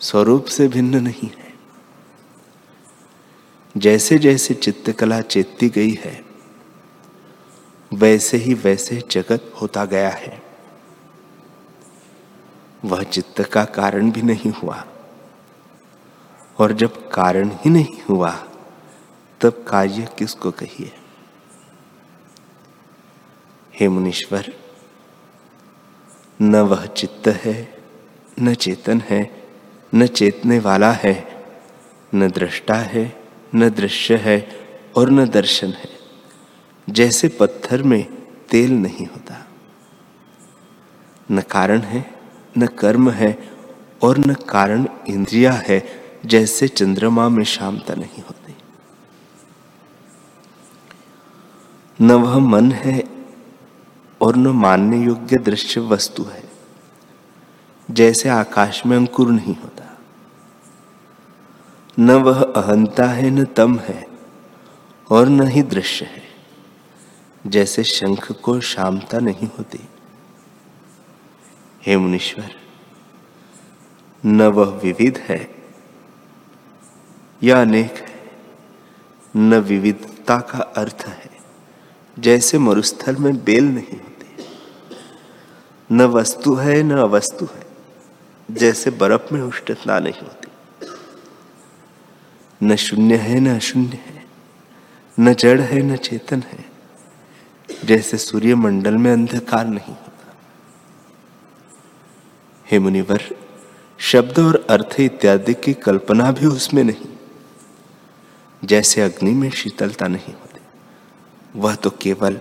स्वरूप 0.00 0.44
से 0.44 0.68
भिन्न 0.68 1.02
नहीं 1.02 1.30
है। 1.38 1.49
जैसे 3.76 4.18
जैसे 4.18 4.54
चित्तकला 4.54 5.20
चेतती 5.20 5.68
गई 5.68 5.94
है, 5.94 6.24
वैसे 7.94 8.36
ही 8.36 8.54
वैसे 8.54 9.02
जगत 9.10 9.52
होता 9.62 9.84
गया 9.84 10.10
है। 10.10 10.42
वह 12.84 13.02
चित्त 13.02 13.42
का 13.42 13.64
कारण 13.64 14.10
भी 14.10 14.22
नहीं 14.22 14.50
हुआ। 14.50 14.84
और 16.58 16.72
जब 16.72 17.10
कारण 17.10 17.48
ही 17.48 17.70
नहीं 17.70 18.02
हुआ, 18.08 18.30
तब 19.40 19.64
कार्य 19.68 20.08
किसको 20.18 20.50
कहिए? 20.50 20.92
हे 23.74 23.88
मुनीश्वर, 23.88 24.54
न 26.42 26.56
वह 26.56 26.86
चित्त 26.86 27.28
है, 27.28 27.78
न 28.40 28.54
चेतन 28.54 29.00
है, 29.00 29.48
न 29.94 30.06
चेतने 30.06 30.58
वाला 30.58 30.92
है, 30.92 31.44
न 32.14 32.30
दृष्टा 32.30 32.74
है 32.74 33.19
न 33.54 33.70
दृश्य 33.70 34.16
है 34.16 34.48
और 34.96 35.10
न 35.10 35.28
दर्शन 35.28 35.66
है। 35.66 35.90
जैसे 36.90 37.28
पत्थर 37.28 37.82
में 37.82 38.22
तेल 38.50 38.72
नहीं 38.72 39.06
होता। 39.06 39.46
न 41.30 41.40
कारण 41.40 41.80
है, 41.80 42.14
न 42.58 42.66
कर्म 42.66 43.10
है 43.10 43.50
और 44.02 44.18
न 44.18 44.34
कारण 44.34 44.86
इंद्रिया 45.08 45.52
है, 45.52 45.86
जैसे 46.26 46.68
चंद्रमा 46.68 47.28
में 47.28 47.44
शामता 47.44 47.94
नहीं 47.94 48.22
होती। 48.22 48.56
न 52.00 52.12
वह 52.12 52.38
मन 52.38 52.72
है 52.72 53.04
और 54.20 54.36
न 54.36 54.46
मानने 54.46 55.04
योग्य 55.04 55.36
दृश्य 55.36 55.80
वस्तु 55.80 56.22
है। 56.22 56.50
जैसे 57.90 58.28
आकाश 58.28 58.86
में 58.86 58.96
अंकुर 58.96 59.30
नहीं 59.30 59.56
होता। 59.56 59.89
न 62.00 62.10
वह 62.10 62.42
अहंता 62.42 63.06
है, 63.06 63.30
न 63.30 63.44
तम 63.44 63.78
है, 63.78 64.06
और 65.10 65.28
न 65.28 65.48
ही 65.48 65.62
दृश्य 65.62 66.04
है, 66.04 66.22
जैसे 67.46 67.84
शंख 67.84 68.32
को 68.32 68.60
शामता 68.60 69.18
नहीं 69.18 69.46
होती। 69.46 69.80
हे 71.86 71.96
मुनीश्वर, 71.96 72.50
न 74.26 74.42
वह 74.42 74.64
विविध 74.64 75.18
है, 75.18 75.54
या 77.42 77.60
अनेक 77.60 77.94
है, 77.94 78.30
न 79.36 79.54
विविधता 79.54 80.38
का 80.38 80.58
अर्थ 80.58 81.04
है, 81.06 81.30
जैसे 82.18 82.58
मरुस्थल 82.58 83.16
में 83.16 83.44
बेल 83.44 83.64
नहीं 83.64 83.98
होती। 83.98 84.44
न 85.92 86.02
वस्तु 86.02 86.54
है, 86.54 86.82
न 86.82 86.90
अवस्तु 86.90 87.44
है, 87.44 87.66
जैसे 88.50 88.90
बर्फ़ 88.90 89.34
में 89.34 89.42
उष्णता 89.42 89.98
नहीं 89.98 90.20
होती। 90.22 90.39
न 92.62 92.76
शून्य 92.76 93.16
है, 93.16 93.40
न 93.40 93.56
अशून्य 93.56 93.98
है, 94.06 94.26
न 95.20 95.34
जड़ 95.34 95.60
है, 95.60 95.82
न 95.82 95.96
चेतन 95.96 96.42
है। 96.46 96.70
जैसे 97.84 98.16
सूर्य 98.16 98.54
मंडल 98.54 98.94
में 98.94 99.12
अंधकार 99.12 99.66
नहीं 99.66 99.94
होता। 99.94 100.36
हे 102.70 102.78
मुनिवर, 102.78 103.22
शब्द 103.98 104.38
और 104.38 104.66
अर्थ 104.70 105.00
इत्यादि 105.00 105.54
की 105.54 105.72
कल्पना 105.72 106.32
भी 106.32 106.46
उसमें 106.46 106.84
नहीं। 106.84 107.06
जैसे 108.64 109.00
अग्नि 109.00 109.34
में 109.34 109.50
शीतलता 109.50 110.08
नहीं 110.08 110.34
होती, 110.34 110.60
वह 111.56 111.74
तो 111.74 111.90
केवल, 111.90 112.40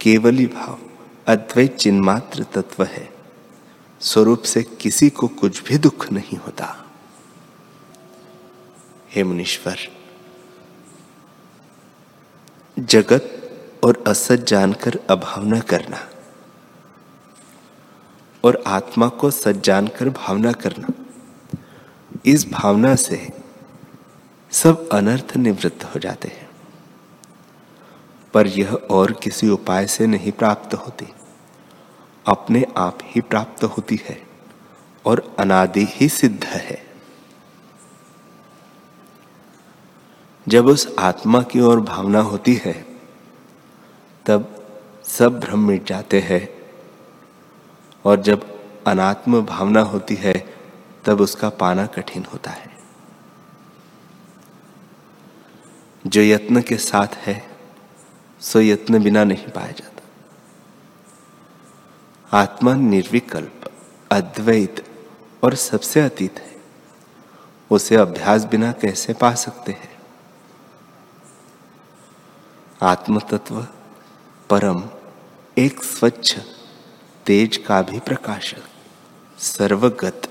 केवली 0.00 0.46
भाव, 0.46 0.78
अद्वैत 1.26 1.76
चिन्मात्र 1.76 2.42
तत्व 2.42 2.84
है। 2.84 3.12
स्वरूप 4.00 4.42
से 4.42 4.62
किसी 4.62 5.10
को 5.10 5.28
कुछ 5.28 5.62
भी 5.62 5.78
दुख 5.78 6.12
नहीं 6.12 6.38
होता। 6.38 6.85
हे 9.16 9.24
मुनीश्वर। 9.24 9.78
जगत 12.78 13.50
और 13.84 14.04
असत 14.06 14.36
जानकर 14.36 15.00
अभावना 15.10 15.60
करना 15.60 16.08
और 18.44 18.64
आत्मा 18.66 19.08
को 19.08 19.30
सच 19.30 19.54
जानकर 19.54 20.08
भावना 20.08 20.52
करना। 20.52 20.88
इस 22.26 22.50
भावना 22.50 22.94
से 22.94 23.28
सब 24.50 24.88
अनर्थ 24.88 25.36
निवृत्त 25.36 25.84
हो 25.84 26.00
जाते 26.00 26.28
हैं। 26.28 26.50
पर 28.34 28.46
यह 28.46 28.72
और 28.72 29.12
किसी 29.12 29.48
उपाय 29.48 29.86
से 29.86 30.06
नहीं 30.06 30.32
प्राप्त 30.32 30.74
होती। 30.74 31.06
अपने 32.26 32.66
आप 32.76 32.98
ही 33.02 33.20
प्राप्त 33.20 33.64
होती 33.64 34.00
है 34.04 34.22
और 35.04 35.36
अनादि 35.38 35.86
ही 35.90 36.08
सिद्ध 36.08 36.44
है। 36.44 36.85
जब 40.48 40.66
उस 40.66 40.94
आत्मा 40.98 41.42
की 41.42 41.60
ओर 41.60 41.80
भावना 41.80 42.20
होती 42.20 42.54
है, 42.54 42.86
तब 44.26 44.68
सब 45.04 45.40
भ्रम 45.40 45.66
मिट 45.66 45.84
जाते 45.84 46.20
हैं। 46.20 46.48
और 48.04 48.20
जब 48.20 48.64
अनात्म 48.86 49.42
भावना 49.42 49.80
होती 49.80 50.14
है, 50.14 50.54
तब 51.04 51.20
उसका 51.20 51.48
पाना 51.48 51.86
कठिन 51.86 52.24
होता 52.32 52.50
है। 52.50 52.76
जो 56.06 56.20
यत्न 56.20 56.62
के 56.62 56.76
साथ 56.76 57.06
है, 57.06 57.48
सो 58.40 58.60
यत्न 58.60 59.02
बिना 59.02 59.24
नहीं 59.24 59.48
पाया 59.48 59.70
जाता। 59.70 60.02
आत्मा 62.38 62.74
निर्विकल्प, 62.74 63.72
अद्वैत 64.10 64.86
और 65.44 65.54
सबसे 65.54 66.00
अतीत 66.00 66.38
है। 66.38 66.56
उसे 67.70 67.96
अभ्यास 67.96 68.44
बिना 68.44 68.72
कैसे 68.72 69.12
पा 69.12 69.34
सकते 69.34 69.72
हैं? 69.72 69.95
आत्म 72.82 73.18
तत्व 73.18 73.66
परम, 74.50 74.82
एक 75.58 75.82
स्वच्छ, 75.82 76.38
तेज 77.26 77.56
का 77.56 77.82
भी 77.82 78.00
प्रकाशक, 78.00 78.62
सर्वगत, 79.38 80.22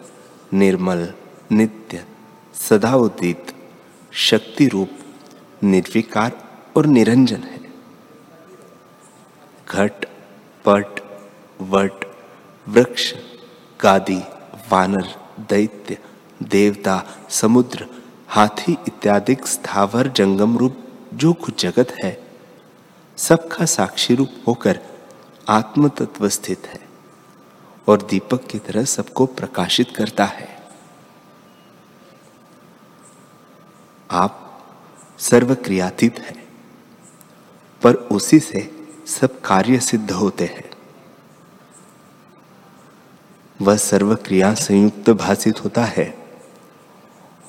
निर्मल, 0.53 1.13
नित्य, 1.51 2.05
सदा 2.53 2.95
उदित 2.95 3.55
शक्ति 4.11 4.67
रूप 4.67 4.89
निर्विकार 5.63 6.31
और 6.77 6.85
निरंजन 6.85 7.43
है। 7.43 7.59
घट, 9.69 10.05
पट, 10.65 11.01
वट, 11.61 12.05
वृक्ष, 12.69 13.13
गादी, 13.81 14.19
वानर, 14.71 15.07
दैत्य, 15.39 15.97
देवता, 16.43 17.03
समुद्र, 17.29 17.87
हाथी 18.27 18.77
इत्यादि 18.87 19.37
स्थावर, 19.45 20.07
जंगम 20.07 20.57
रूप, 20.57 20.77
जो 21.13 21.33
कुछ 21.33 21.61
जगत 21.61 21.95
है 22.03 22.24
सबका 23.17 23.65
साक्षी 23.65 24.15
रूप 24.15 24.29
होकर 24.47 24.79
आत्म 25.49 25.89
तत्व 25.89 26.29
स्थित 26.29 26.67
है 26.67 26.79
और 27.87 28.01
दीपक 28.01 28.47
की 28.47 28.59
तरह 28.59 28.85
सबको 28.85 29.25
प्रकाशित 29.25 29.93
करता 29.95 30.25
है। 30.25 30.47
आप 34.11 34.41
सर्व 35.19 35.55
क्रियातीत 35.55 36.19
है, 36.19 36.35
पर 37.83 37.93
उसी 37.93 38.39
से 38.39 38.89
सब 39.07 39.41
कार्य 39.41 39.79
सिद्ध 39.79 40.11
होते 40.11 40.45
हैं। 40.45 40.69
वह 43.61 43.77
सर्व 43.77 44.15
क्रिया 44.15 44.53
संयुक्त 44.53 45.09
भाषित 45.09 45.63
होता 45.63 45.85
है 45.85 46.13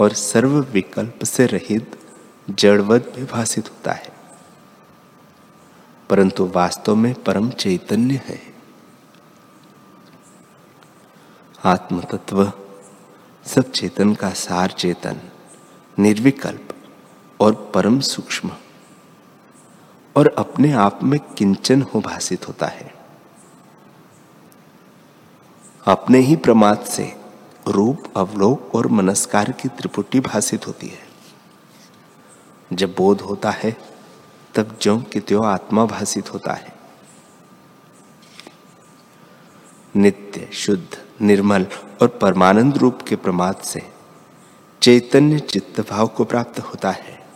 और 0.00 0.12
सर्व 0.12 0.60
विकल्प 0.60 1.24
से 1.24 1.46
रहित 1.46 1.98
जड़वत 2.50 3.12
भी 3.16 3.24
भाषित 3.24 3.70
होता 3.70 3.92
है। 3.92 4.15
परंतु 6.10 6.46
वास्तव 6.46 6.94
में 6.94 7.14
परम 7.14 7.50
चैतन्य 7.50 8.22
है। 8.24 8.40
आत्म 11.64 12.00
तत्व 12.00 12.52
सब 13.46 13.70
चेतन 13.70 14.14
का 14.14 14.30
सार 14.30 14.70
चेतन, 14.70 15.20
निर्विकल्प 15.98 16.68
और 17.40 17.72
परम 17.74 18.00
सूक्ष्म, 18.00 18.50
और 20.16 20.34
अपने 20.38 20.72
आप 20.72 21.02
में 21.02 21.20
किंचन 21.20 21.82
हो 21.82 22.00
भाषित 22.00 22.48
होता 22.48 22.66
है। 22.66 22.94
अपने 25.86 26.18
ही 26.18 26.36
प्रमाद 26.36 26.84
से 26.84 27.16
रूप, 27.68 28.02
अवलोक 28.16 28.74
और 28.74 28.86
मनस्कार 28.86 29.52
की 29.52 29.68
त्रिपुटी 29.68 30.20
भाषित 30.20 30.66
होती 30.66 30.88
है। 30.88 31.06
जब 32.72 32.94
बोध 32.94 33.20
होता 33.20 33.50
है 33.50 33.95
तब 34.56 34.78
ज्यो 34.82 34.98
कि 34.98 35.20
त्यो 35.20 35.42
आत्मा 35.42 35.84
भाषित 35.84 36.34
होता 36.34 36.52
है। 36.52 36.72
नित्य, 39.96 40.48
शुद्ध, 40.52 41.02
निर्मल 41.22 41.66
और 42.02 42.08
परमानंद 42.08 42.76
रूप 42.76 43.02
के 43.08 43.16
प्रमाद 43.16 43.56
से 43.56 43.92
चैतन्य 44.82 45.38
चित्त 45.38 45.90
भाव 45.90 46.06
को 46.06 46.24
प्राप्त 46.24 46.60
होता 46.60 46.90
है। 46.90 47.26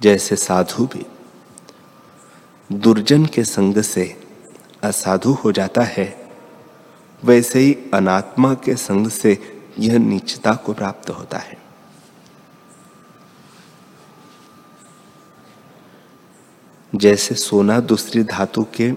जैसे 0.00 0.36
साधु 0.36 0.86
भी 0.86 1.06
दुर्जन 2.72 3.26
के 3.26 3.44
संग 3.44 3.82
से 3.82 4.22
असाधु 4.82 5.32
हो 5.32 5.52
जाता 5.52 5.82
है, 5.82 6.30
वैसे 7.24 7.58
ही 7.58 7.76
अनात्मा 7.94 8.54
के 8.54 8.76
संग 8.76 9.08
से 9.08 9.60
यह 9.78 9.98
नीचता 9.98 10.54
को 10.54 10.72
प्राप्त 10.72 11.10
होता 11.10 11.38
है। 11.38 11.61
जैसे 16.94 17.34
सोना 17.34 17.80
दूसरी 17.80 18.22
धातु 18.22 18.66
के 18.74 18.92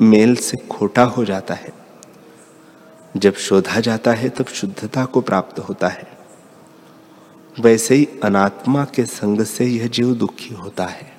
मेल 0.00 0.36
से 0.36 0.56
खोटा 0.56 1.04
हो 1.04 1.24
जाता 1.24 1.54
है। 1.54 1.72
जब 3.16 3.34
शोधा 3.34 3.80
जाता 3.80 4.12
है, 4.12 4.28
तब 4.28 4.46
शुद्धता 4.46 5.04
को 5.04 5.20
प्राप्त 5.20 5.58
होता 5.58 5.88
है। 5.88 6.18
वैसे 7.60 7.94
ही 7.94 8.08
अनात्मा 8.24 8.84
के 8.84 9.04
संग 9.04 9.40
से 9.40 9.66
यह 9.66 9.86
जीव 9.86 10.14
दुखी 10.14 10.54
होता 10.54 10.86
है। 10.86 11.16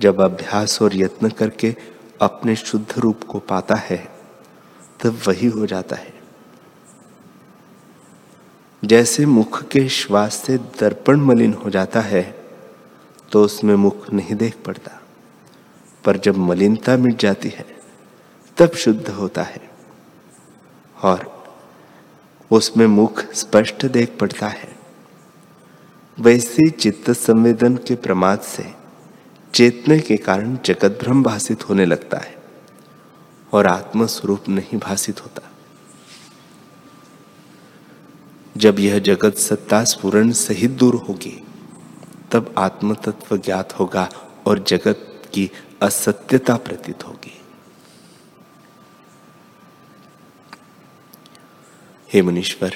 जब 0.00 0.20
अभ्यास 0.20 0.82
और 0.82 0.96
यत्न 0.96 1.28
करके 1.28 1.76
अपने 2.22 2.56
शुद्ध 2.56 2.98
रूप 2.98 3.24
को 3.24 3.38
पाता 3.38 3.74
है, 3.74 4.08
तब 5.00 5.20
वही 5.28 5.46
हो 5.46 5.66
जाता 5.66 5.96
है। 5.96 6.14
जैसे 8.84 9.26
मुख 9.26 9.62
के 9.62 9.88
श्वास 9.88 10.34
से 10.34 10.58
दर्पण 10.58 11.16
मलिन 11.16 11.52
हो 11.52 11.70
जाता 11.70 12.00
है 12.00 12.41
तो 13.32 13.44
उसमें 13.44 13.74
मुख 13.74 14.12
नहीं 14.12 14.34
देख 14.34 14.56
पड़ता। 14.66 15.02
पर 16.04 16.16
जब 16.16 16.36
मलिनता 16.36 16.96
मिट 16.96 17.16
जाती 17.16 17.48
है, 17.48 17.66
तब 18.56 18.70
शुद्ध 18.70 19.08
होता 19.08 19.42
है। 19.42 19.70
और 21.02 21.44
उसमें 22.50 22.86
मुख 22.86 23.32
स्पष्ट 23.32 23.86
देख 23.86 24.18
पड़ता 24.20 24.48
है। 24.48 24.76
वैसे 26.20 26.70
चित्त 26.70 27.10
संवेदन 27.10 27.76
के 27.76 27.94
प्रमाद 27.94 28.40
से 28.40 28.74
चेतने 29.54 30.00
के 30.00 30.16
कारण 30.16 30.58
जगत 30.64 30.98
भ्रम 31.02 31.22
भाषित 31.22 31.68
होने 31.68 31.84
लगता 31.84 32.18
है 32.18 32.36
और 33.52 33.66
आत्म 33.66 34.06
स्वरूप 34.06 34.48
नहीं 34.48 34.78
भाषित 34.78 35.22
होता। 35.22 35.50
जब 38.56 38.78
यह 38.78 38.98
जगत 38.98 39.34
सत्ता 39.34 39.84
स्पूर्ण 39.84 40.32
सहित 40.32 40.70
दूर 40.70 40.94
होगी 40.94 41.46
तब 42.32 42.54
आत्म 42.58 42.94
तत्व 42.94 43.36
ज्ञात 43.36 43.72
होगा 43.72 44.08
और 44.46 44.58
जगत 44.58 45.22
की 45.32 45.50
असत्यता 45.82 46.56
प्रतीत 46.56 47.04
होगी। 47.06 47.40
हे 52.12 52.22
मुनीश्वर, 52.22 52.74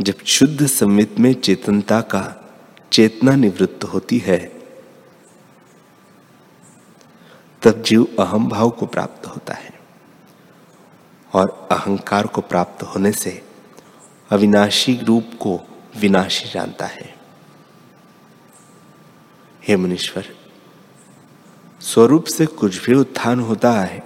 जब 0.00 0.14
शुद्ध 0.26 0.66
संवित 0.66 1.18
में 1.18 1.34
चेतनता 1.34 2.00
का 2.00 2.50
चेतना 2.92 3.34
निवृत्त 3.34 3.84
होती 3.84 4.18
है, 4.18 4.38
तब 7.62 7.82
जीव 7.82 8.16
अहम 8.18 8.48
भाव 8.48 8.70
को 8.70 8.86
प्राप्त 8.86 9.26
होता 9.26 9.54
है 9.54 9.80
और 11.32 11.68
अहंकार 11.70 12.26
को 12.26 12.40
प्राप्त 12.40 12.82
होने 12.82 13.12
से 13.12 13.42
अविनाशी 14.30 15.00
रूप 15.04 15.30
को 15.40 15.77
विनाशी 16.00 16.48
जानता 16.48 16.86
है। 16.86 17.14
हे 19.62 19.76
मुनीश्वर, 19.76 20.24
स्वरूप 21.80 22.24
से 22.24 22.46
कुछ 22.46 22.84
भी 22.86 22.94
उत्थान 22.94 23.40
होता 23.40 23.72
है 23.72 24.02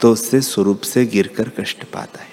तो 0.00 0.12
उससे 0.12 0.40
स्वरूप 0.40 0.80
से 0.80 1.04
गिरकर 1.06 1.48
कष्ट 1.48 1.84
पाता 1.84 2.20
है। 2.20 2.30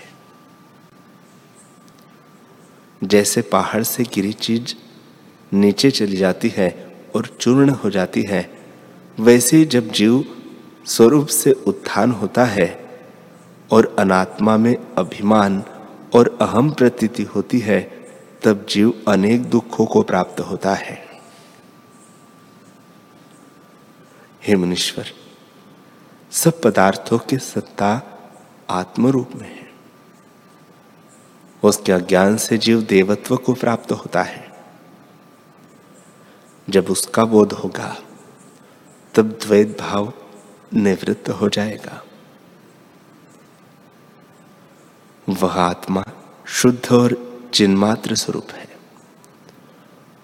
जैसे 3.02 3.42
पहाड़ 3.42 3.84
से 3.84 4.04
गिरी 4.04 4.34
चीज़ 4.34 4.74
नीचे 5.52 5.92
चली 5.92 6.18
जाती 6.18 6.50
है 6.50 6.70
और 7.16 7.26
चूर्ण 7.42 7.70
हो 7.70 7.90
जाती 7.90 8.24
है, 8.24 8.50
वैसे 9.20 9.58
ही 9.58 9.66
जब 9.66 9.92
जीव 9.92 10.26
स्वरूप 10.86 11.28
से 11.28 11.52
उत्थान 11.52 12.12
होता 12.12 12.46
है 12.46 12.68
और 13.72 13.96
अनात्मा 14.00 14.58
में 14.58 14.76
अभिमान 14.98 15.64
और 16.16 16.38
अहम 16.42 16.72
प्रतीति 16.72 17.24
होती 17.24 17.60
है 17.60 17.99
तब 18.44 18.66
जीव 18.70 19.04
अनेक 19.08 19.46
दुखों 19.46 19.86
को 19.86 20.02
प्राप्त 20.02 20.40
होता 20.40 20.74
है। 20.74 21.08
हे 24.44 24.56
मुनीश्वर, 24.56 25.06
सब 26.32 26.62
पदार्थों 26.62 27.20
की 27.20 27.38
सत्ता 27.38 28.02
आत्म 28.70 29.08
रूप 29.08 29.30
में 29.36 29.56
है। 29.56 29.72
उसके 31.64 31.92
अज्ञान 31.92 32.38
से 32.38 32.58
जीव 32.58 32.82
देवत्व 32.82 33.38
को 33.38 33.54
प्राप्त 33.54 33.92
होता 33.92 34.24
है। 34.24 34.52
जब 36.70 36.86
उसका 36.86 37.26
बोध 37.26 37.54
होगा, 37.54 37.98
तब 39.16 39.26
द्वैत 39.30 39.78
भाव 39.80 40.14
निवृत्त 40.74 41.30
हो 41.30 41.50
जाएगा। 41.50 42.04
वह 45.30 45.62
आत्मा 45.62 46.06
शुद्ध 46.46 46.92
और 46.92 47.29
चिन्मात्र 47.54 48.16
स्वरूप 48.16 48.52
है। 48.52 48.68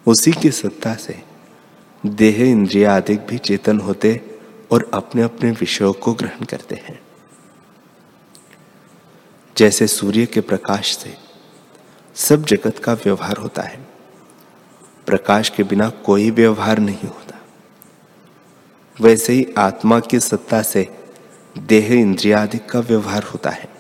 उसी 0.08 0.32
की 0.32 0.52
सत्ता 0.52 0.96
से 0.96 1.24
देह 2.06 2.44
इंद्रिया 2.44 2.96
आदि 2.96 3.16
भी 3.16 3.38
चेतन 3.38 3.80
होते 3.80 4.40
और 4.72 4.92
अपने 4.94 5.22
अपने 5.22 5.52
विषयों 5.52 5.94
को 5.94 6.14
ग्रहण 6.14 6.46
करते 6.46 6.76
हैं। 6.76 7.00
जैसे 9.58 9.88
सूर्य 9.88 10.26
के 10.26 10.42
प्रकाश 10.42 10.98
से 10.98 11.18
सब 12.16 12.46
जगत 12.46 12.80
का 12.80 12.94
व्यवहार 12.94 13.38
होता 13.38 13.62
है। 13.62 13.88
प्रकाश 15.08 15.50
के 15.50 15.64
बिना 15.64 15.90
कोई 15.90 16.32
व्यवहार 16.32 16.80
नहीं 16.80 17.08
होता। 17.08 17.42
वैसे 19.02 19.34
ही 19.34 19.48
आत्मा 19.58 20.00
की 20.00 20.20
सत्ता 20.20 20.62
से 20.62 20.98
देह 21.58 21.94
इंद्रिया 21.94 22.44
आदि 22.44 22.58
का 22.58 22.80
व्यवहार 22.80 23.24
होता 23.24 23.50
है। 23.50 23.75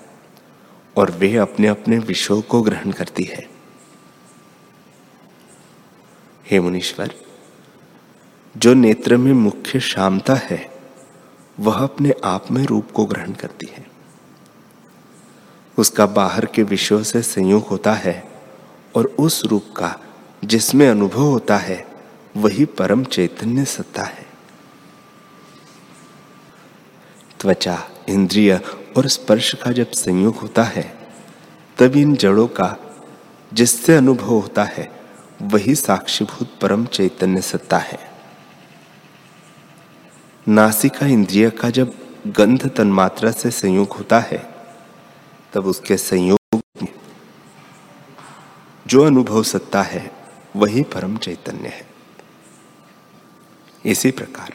और 0.97 1.11
वे 1.11 1.35
अपने 1.35 1.67
अपने 1.67 1.99
विषयों 1.99 2.41
को 2.41 2.61
ग्रहण 2.61 2.91
करती 2.91 3.23
है। 3.23 3.49
हे 6.51 6.59
मुनीश्वर, 6.59 7.13
जो 8.57 8.73
नेत्र 8.73 9.17
में 9.17 9.33
मुख्य 9.33 9.79
शामता 9.79 10.35
है, 10.35 10.71
वह 11.59 11.83
अपने 11.83 12.13
आप 12.23 12.51
में 12.51 12.65
रूप 12.65 12.91
को 12.91 13.05
ग्रहण 13.05 13.31
करती 13.31 13.67
है। 13.71 13.85
उसका 15.77 16.05
बाहर 16.05 16.45
के 16.45 16.63
विषयों 16.63 17.03
से 17.03 17.21
संयोग 17.21 17.67
होता 17.67 17.93
है 17.93 18.31
और 18.95 19.05
उस 19.05 19.45
रूप 19.45 19.65
का 19.77 19.99
जिसमें 20.45 20.89
अनुभव 20.89 21.21
होता 21.21 21.57
है, 21.57 21.87
वही 22.37 22.65
परम 22.65 23.03
चैतन्य 23.03 23.65
सत्ता 23.65 24.03
है। 24.03 24.25
त्वचा, 27.39 27.89
इंद्रिय 28.09 28.61
और 28.97 29.07
स्पर्श 29.07 29.55
का 29.55 29.71
जब 29.71 29.91
संयोग 29.91 30.35
होता 30.35 30.63
है, 30.63 31.09
तब 31.77 31.95
इन 31.95 32.15
जड़ों 32.15 32.47
का 32.47 32.77
जिससे 33.53 33.95
अनुभव 33.95 34.27
होता 34.27 34.63
है, 34.63 34.91
वही 35.41 35.75
साक्षीभूत 35.75 36.59
परम 36.61 36.85
चैतन्य 36.85 37.41
सत्ता 37.41 37.77
है। 37.77 37.99
नासिका 40.47 41.05
इंद्रिय 41.05 41.49
का 41.49 41.69
जब 41.69 41.93
गंध 42.27 42.75
तन्मात्रा 42.75 43.31
से 43.31 43.51
संयोग 43.51 43.93
होता 43.93 44.19
है, 44.19 44.53
तब 45.53 45.65
उसके 45.65 45.97
संयोग 45.97 46.61
में 46.81 46.87
जो 48.87 49.05
अनुभव 49.05 49.43
सत्ता 49.43 49.81
है, 49.81 50.11
वही 50.55 50.83
परम 50.83 51.17
चैतन्य 51.17 51.67
है। 51.67 51.87
इसी 53.85 54.11
प्रकार 54.11 54.53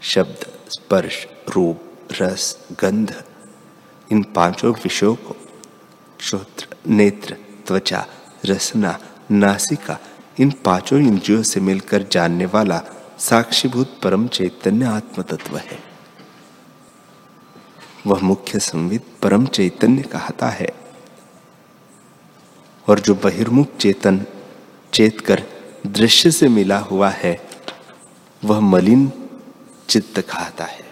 शब्द, 0.00 0.46
स्पर्श, 0.68 1.26
रूप, 1.48 1.80
रस, 2.20 2.66
गंध 2.80 3.24
इन 4.12 4.22
पाँचों 4.22 4.72
विषयों 4.74 5.14
को, 5.14 5.36
श्रोत्र, 6.20 6.66
नेत्र, 6.86 7.36
त्वचा, 7.66 8.06
रसना, 8.46 8.98
नासिका, 9.30 9.98
इन 10.40 10.50
पाँचों 10.50 11.00
इंद्रियों 11.00 11.42
से 11.42 11.60
मिलकर 11.60 12.02
जानने 12.02 12.46
वाला 12.46 12.82
साक्षीभूत 13.18 14.00
परम 14.02 14.26
चैतन्य 14.28 14.84
आत्म 14.84 15.22
तत्व 15.22 15.56
है। 15.56 15.78
वह 18.06 18.20
मुख्य 18.22 18.58
संविद 18.58 19.02
परम 19.22 19.46
चैतन्य 19.46 20.02
कहता 20.02 20.48
है, 20.48 20.68
और 22.88 23.00
जो 23.00 23.14
बहिर्मुख 23.14 23.76
चेतन 23.76 24.26
चेत 24.92 25.20
कर 25.20 25.42
दृश्य 25.86 26.30
से 26.30 26.48
मिला 26.48 26.78
हुआ 26.78 27.08
है, 27.08 27.48
वह 28.44 28.60
मलिन 28.60 29.12
चित्त 29.88 30.20
कहता 30.20 30.64
है। 30.64 30.83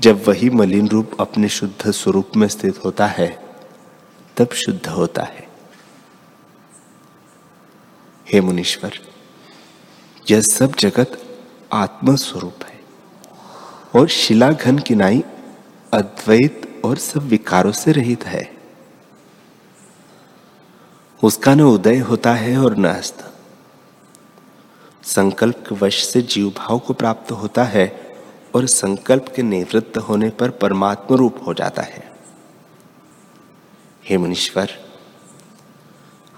जब 0.00 0.28
वही 0.28 0.50
मलिन 0.50 0.88
रूप 0.88 1.10
अपने 1.20 1.48
शुद्ध 1.48 1.90
स्वरूप 1.90 2.30
में 2.36 2.48
स्थित 2.48 2.84
होता 2.84 3.06
है, 3.06 3.56
तब 4.36 4.48
शुद्ध 4.48 4.88
होता 4.88 5.22
है। 5.22 5.48
हे 8.32 8.40
मुनीश्वर, 8.40 8.98
यह 10.30 10.40
सब 10.40 10.72
जगत 10.78 11.38
आत्म 11.72 12.16
स्वरूप 12.16 12.64
है 12.64 12.80
और 13.94 14.08
शिला 14.08 14.52
घन 14.52 14.78
किनाई 14.78 15.24
अद्वैत 15.92 16.82
और 16.84 16.96
सब 16.96 17.20
विकारों 17.20 17.72
से 17.72 17.92
रहित 17.92 18.24
है। 18.24 18.56
उसका 21.24 21.54
न 21.54 21.60
उदय 21.60 21.98
होता 21.98 22.34
है 22.34 22.58
और 22.58 22.76
न 22.76 22.84
अस्त। 22.84 23.34
संकल्प 25.02 25.64
वश 25.72 26.04
से 26.04 26.22
जीव 26.22 26.48
भाव 26.48 26.78
को 26.78 26.92
प्राप्त 26.92 27.32
होता 27.32 27.64
है 27.64 28.09
और 28.54 28.66
संकल्प 28.66 29.32
के 29.36 29.42
निवृत्त 29.42 29.98
होने 29.98 30.30
पर 30.30 30.50
परमात्म 30.50 31.14
रूप 31.14 31.36
हो 31.46 31.54
जाता 31.54 31.82
है। 31.82 32.12
हे 34.04 34.18
मुनीश्वर 34.18 34.70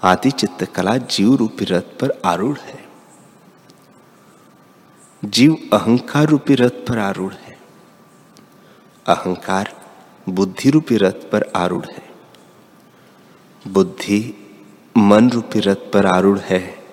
आदि 0.03 0.31
चित्त 0.31 0.63
कला 0.63 0.97
जीव 0.97 1.35
रूपी 1.35 1.65
रथ 1.65 1.81
पर 1.81 2.21
आरूढ़ 2.25 2.59
है। 2.59 2.85
जीव 5.25 5.69
अहंकार 5.73 6.25
रूपी 6.25 6.55
रथ 6.55 6.69
पर 6.69 6.97
आरूढ़ 6.97 7.33
है। 7.33 7.57
अहंकार 9.07 9.81
बुद्धि 10.29 10.69
रूपी 10.69 10.97
रथ 10.97 11.29
पर 11.31 11.51
आरूढ़ 11.55 11.85
है। 11.85 12.09
बुद्धि 13.67 14.35
मन 14.97 15.29
रूपी 15.29 15.59
रथ 15.59 15.75
पर 15.75 16.05
आरूढ़ 16.05 16.39
है। 16.39 16.83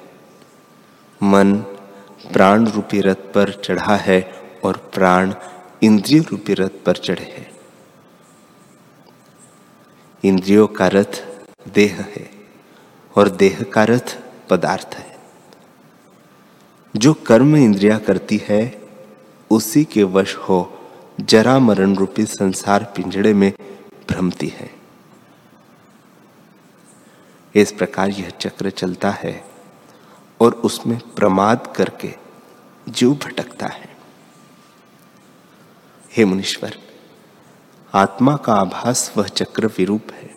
मन 1.23 1.57
प्राण 2.33 2.67
रूपी 2.67 3.01
रथ 3.01 3.15
पर 3.15 3.53
चढ़ा 3.65 3.97
है। 3.97 4.40
और 4.65 4.91
प्राण 4.95 5.35
इंद्रिय 5.83 6.21
रूपी 6.21 6.55
रथ 6.55 6.85
पर 6.87 6.97
चढ़े 6.97 7.25
है। 7.25 7.51
इंद्रियों 10.25 10.67
का 10.67 10.89
रथ 10.89 11.25
देह 11.75 11.97
है 12.17 12.31
और 13.17 13.29
देह 13.29 13.63
का 13.63 13.85
रथ 13.85 14.19
पदार्थ 14.51 14.95
है। 14.95 15.19
जो 16.97 17.15
कर्म 17.15 17.57
इंद्रिया 17.57 17.99
करती 17.99 18.41
है, 18.49 18.83
उसी 19.51 19.85
के 19.85 20.03
वश 20.03 20.37
हो 20.37 20.79
जरा 21.21 21.59
मरण 21.59 21.97
रूपी 21.97 22.27
संसार 22.27 22.85
पिंजड़े 22.85 23.35
में 23.35 23.53
भ्रमती 24.09 24.49
है। 24.49 24.71
इस 27.55 27.73
प्रकार 27.73 28.09
यह 28.09 28.31
चक्र 28.31 28.71
चलता 28.71 29.11
है 29.11 29.45
और 30.41 30.53
उसमें 30.53 30.99
प्रमाद 30.99 31.73
करके 31.77 32.15
जीव 32.89 33.15
भटकता 33.15 33.67
है। 33.67 33.90
हे 36.17 36.25
मुनीश्वर, 36.25 36.79
आत्मा 37.95 38.37
का 38.37 38.55
आभास 38.55 39.13
वह 39.17 39.27
चक्र 39.27 39.67
विरूप 39.67 40.03
है। 40.13 40.31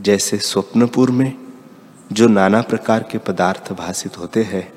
जैसे 0.00 0.38
स्वप्नपुर 0.38 1.10
में 1.10 1.38
जो 2.12 2.28
नाना 2.28 2.62
प्रकार 2.62 3.02
के 3.02 3.18
पदार्थ 3.18 3.72
भाषित 3.72 4.18
होते 4.18 4.42
हैं, 4.42 4.72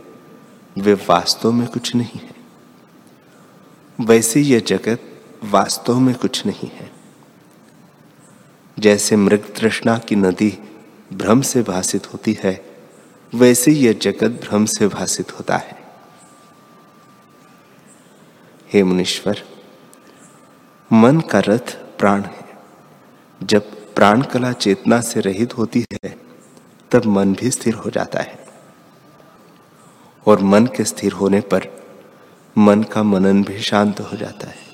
वे 0.77 0.93
वास्तव 0.93 1.51
में 1.51 1.67
कुछ 1.67 1.95
नहीं 1.95 2.19
है। 2.19 2.35
वैसे 4.01 4.41
यह 4.41 4.59
जगत 4.59 5.21
वास्तव 5.43 5.99
में 5.99 6.15
कुछ 6.15 6.45
नहीं 6.45 6.69
है। 6.73 6.91
जैसे 8.79 9.15
मृग 9.15 9.55
तृष्णा 9.55 9.97
की 9.97 10.15
नदी 10.15 10.57
भ्रम 11.13 11.41
से 11.41 11.61
भाषित 11.61 12.13
होती 12.13 12.37
है, 12.43 12.83
वैसे 13.35 13.71
यह 13.71 13.93
जगत 13.93 14.47
भ्रम 14.47 14.65
से 14.65 14.87
भाषित 14.87 15.31
होता 15.31 15.57
है। 15.57 15.84
हे 18.73 18.83
मुनीश्वर, 18.83 19.43
मन 20.93 21.19
का 21.19 21.39
रथ 21.39 21.77
प्राण 21.97 22.21
है। 22.21 22.57
जब 23.43 23.93
प्राण 23.93 24.21
कला 24.21 24.51
चेतना 24.51 25.01
से 25.01 25.19
रहित 25.19 25.57
होती 25.57 25.85
है, 25.93 26.17
तब 26.91 27.05
मन 27.05 27.33
भी 27.33 27.51
स्थिर 27.51 27.73
हो 27.73 27.89
जाता 27.89 28.19
है। 28.19 28.45
और 30.27 30.39
मन 30.43 30.65
के 30.65 30.83
स्थिर 30.83 31.11
होने 31.11 31.41
पर 31.41 31.67
मन 32.57 32.83
का 32.83 33.03
मनन 33.03 33.43
भी 33.43 33.59
शांत 33.59 33.99
हो 33.99 34.17
जाता 34.17 34.47
है। 34.47 34.65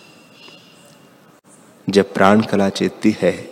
जब 1.90 2.14
प्राण 2.14 2.42
कला 2.42 2.70
चेतती 2.70 3.18
है, 3.22 3.52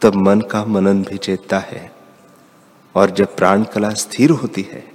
तब 0.00 0.14
मन 0.14 0.40
का 0.40 0.64
मनन 0.64 1.02
भी 1.02 1.18
चेतता 1.18 1.58
है। 1.58 1.92
और 2.94 3.10
जब 3.10 3.36
प्राण 3.36 3.64
कला 3.64 3.90
स्थिर 3.90 4.30
होती 4.30 4.62
है, 4.62 4.92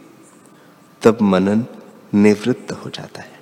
तब 1.02 1.22
मनन 1.22 1.66
निवृत्त 2.14 2.72
हो 2.72 2.90
जाता 2.90 3.22
है। 3.22 3.33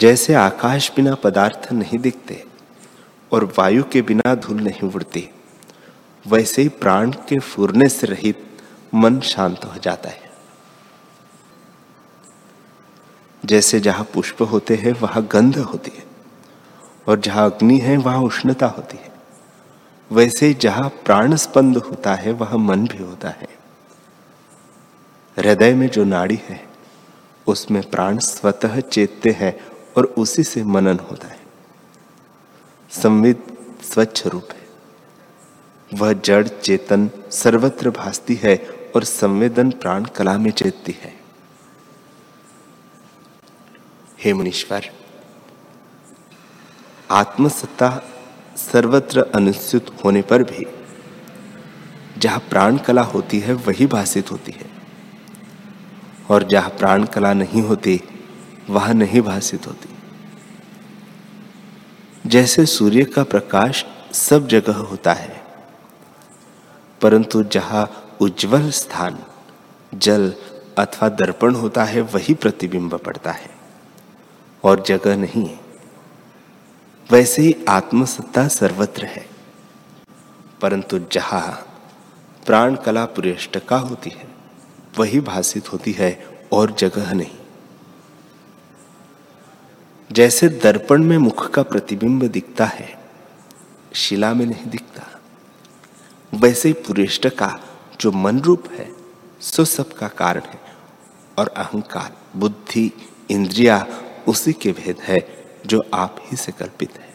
जैसे 0.00 0.34
आकाश 0.34 0.90
बिना 0.96 1.14
पदार्थ 1.14 1.72
नहीं 1.72 1.98
दिखते 1.98 2.44
और 3.32 3.44
वायु 3.58 3.82
के 3.82 4.02
बिना 4.02 4.34
धूल 4.34 4.60
नहीं 4.60 4.88
उड़ती, 4.90 5.28
वैसे 6.24 6.62
ही 6.62 6.68
प्राण 6.68 7.10
के 7.28 7.38
फूरने 7.38 7.88
से 7.88 8.06
रहित 8.06 8.46
मन 8.94 9.20
शांत 9.20 9.64
हो 9.64 9.78
जाता 9.78 10.08
है। 10.08 10.30
जैसे 13.44 13.80
जहाँ 13.80 14.04
पुष्प 14.04 14.42
होते 14.42 14.74
हैं, 14.74 14.92
वहाँ 14.92 15.26
गंध 15.32 15.58
होती 15.58 15.90
है 15.96 16.04
और 17.08 17.20
जहाँ 17.20 17.50
अग्नि 17.50 17.78
है, 17.78 17.96
वहाँ 17.96 18.22
उष्णता 18.22 18.66
होती 18.66 18.96
है। 18.96 19.12
वैसे 20.10 20.52
जहाँ 20.54 20.88
प्राण 20.88 21.36
स्पंद 21.36 21.76
होता 21.76 22.14
है, 22.14 22.32
वहाँ 22.32 22.58
मन 22.58 22.86
भी 22.86 22.98
होता 22.98 23.28
है। 23.28 23.48
हृदय 25.36 25.74
में 25.74 25.88
जो 25.88 26.04
नाड़ी 26.04 26.40
है, 26.48 26.60
उसमें 27.46 27.82
प्राण 27.90 28.18
स्वतः 28.18 28.80
चेतते 28.80 29.30
हैं 29.30 29.58
और 30.00 30.06
उसी 30.06 30.42
से 30.42 30.62
मनन 30.64 30.98
होता 30.98 31.28
है। 31.28 31.40
संविद 32.90 33.42
स्वच्छ 33.82 34.26
रूप 34.26 34.48
है। 34.52 34.68
वह 35.94 36.12
जड़ 36.12 36.48
चेतन 36.48 37.10
सर्वत्र 37.30 37.90
भासती 37.90 38.34
है 38.34 38.56
और 38.96 39.04
संवेदन 39.04 39.70
प्राण 39.70 40.04
कला 40.04 40.38
में 40.38 40.50
चेतती 40.50 40.92
है। 40.92 41.20
हे 44.20 44.32
मुनीश्वर, 44.32 44.90
आत्मसत्ता 47.10 48.02
सर्वत्र 48.56 49.22
अनुस्यूत 49.34 49.96
होने 50.04 50.22
पर 50.22 50.42
भी 50.42 50.66
जहाँ 52.18 52.38
प्राण 52.38 52.76
कला 52.76 53.02
होती 53.02 53.40
है, 53.40 53.52
वही 53.52 53.86
भाषित 53.86 54.32
होती 54.32 54.52
है। 54.52 54.70
और 56.30 56.42
जहाँ 56.42 56.70
प्राण 56.70 57.04
कला 57.04 57.32
नहीं 57.32 57.62
होती 57.62 58.02
वह 58.70 58.92
नहीं 58.92 59.20
भाषित 59.22 59.66
होती। 59.66 59.88
जैसे 62.26 62.64
सूर्य 62.66 63.04
का 63.04 63.22
प्रकाश 63.24 63.84
सब 64.14 64.46
जगह 64.48 64.76
होता 64.82 65.12
है, 65.12 65.40
परंतु 67.00 67.42
जहाँ 67.44 67.88
उज्जवल 68.20 68.70
स्थान, 68.70 69.18
जल 69.92 70.32
अथवा 70.78 71.08
दर्पण 71.08 71.54
होता 71.54 71.84
है, 71.84 72.00
वही 72.02 72.34
प्रतिबिंब 72.34 72.94
पड़ता 72.96 73.32
है, 73.32 73.50
और 74.64 74.82
जगह 74.82 75.16
नहीं 75.16 75.46
है। 75.48 75.58
वैसे 77.10 77.42
ही 77.42 77.54
आत्मसत्ता 77.68 78.46
सर्वत्र 78.48 79.04
है, 79.06 79.26
परंतु 80.60 80.98
जहाँ 81.12 81.66
प्राण 82.46 82.74
कला 82.76 83.04
पुरेष्टका 83.06 83.76
होती 83.78 84.10
है, 84.10 84.28
वही 84.98 85.20
भाषित 85.22 85.72
होती 85.72 85.92
है 85.92 86.12
और 86.52 86.74
जगह 86.78 87.12
नहीं। 87.12 87.39
जैसे 90.12 90.48
दर्पण 90.48 91.02
में 91.02 91.18
मुख 91.18 91.50
का 91.50 91.62
प्रतिबिंब 91.62 92.22
दिखता 92.24 92.64
है, 92.64 93.00
शिला 93.94 94.34
में 94.34 94.46
नहीं 94.46 94.70
दिखता। 94.70 95.20
वैसे 96.34 96.68
ही 96.68 96.72
पुरेष्ट 96.72 97.28
का 97.28 97.60
जो 98.00 98.12
मन 98.12 98.40
रूप 98.40 98.70
है, 98.72 98.92
सो 99.40 99.64
सब 99.64 99.92
का 99.92 100.08
कारण 100.08 100.40
है, 100.40 100.60
और 101.38 101.48
अहंकार, 101.48 102.16
बुद्धि, 102.36 102.92
इंद्रिया, 103.30 103.86
उसी 104.28 104.52
के 104.52 104.72
भेद 104.72 104.96
है 105.00 105.44
जो 105.66 105.82
आप 105.94 106.16
ही 106.20 106.36
से 106.36 106.52
कल्पित 106.52 106.92
है। 106.92 107.14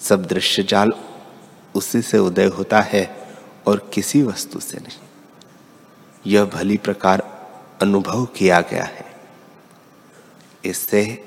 सब 0.00 0.26
दृश्य 0.26 0.62
जाल 0.62 0.92
उसी 1.74 2.02
से 2.02 2.18
उदय 2.18 2.46
होता 2.46 2.80
है 2.80 3.28
और 3.66 3.90
किसी 3.94 4.22
वस्तु 4.22 4.60
से 4.60 4.78
नहीं। 4.78 4.98
यह 6.26 6.44
भली 6.44 6.76
प्रकार 6.76 7.20
अनुभव 7.82 8.26
किया 8.26 8.60
गया 8.60 8.84
है। 8.84 9.06
इससे 10.64 11.25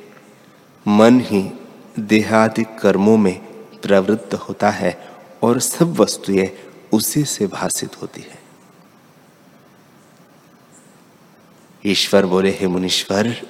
मन 0.88 1.20
ही 1.20 1.52
देहादि 2.00 2.64
कर्मों 2.64 3.18
में 3.18 3.40
प्रवृत्त 3.82 4.34
होता 4.34 4.70
है 4.70 5.10
और 5.44 5.60
सब 5.60 6.00
वस्तुएँ 6.00 6.50
उसी 6.94 7.24
से 7.24 7.48
भाषित 7.48 8.02
होती 8.02 8.22
है। 8.22 8.40
ईश्वर 11.86 12.26
बोले, 12.26 12.52
हे 12.52 12.68
मुनीश्वर, 12.68 13.48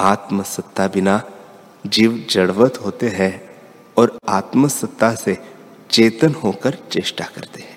आत्मसत्ता 0.00 0.88
बिना 0.88 1.22
जीव 1.86 2.26
जड़वत 2.30 2.78
होते 2.84 3.08
हैं 3.08 3.60
और 3.98 4.18
आत्मसत्ता 4.28 5.14
से 5.14 5.38
चेतन 5.90 6.34
होकर 6.34 6.78
चेष्टा 6.92 7.24
करते 7.24 7.62
हैं। 7.62 7.75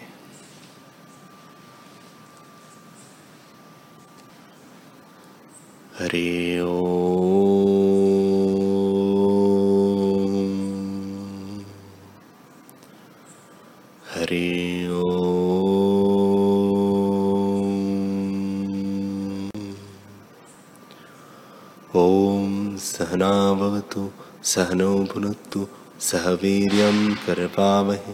सहनौ 24.49 24.99
भुनक्तु 24.99 25.67
सह 25.99 26.29
वीर्यं 26.41 27.15
करपावहे, 27.25 28.13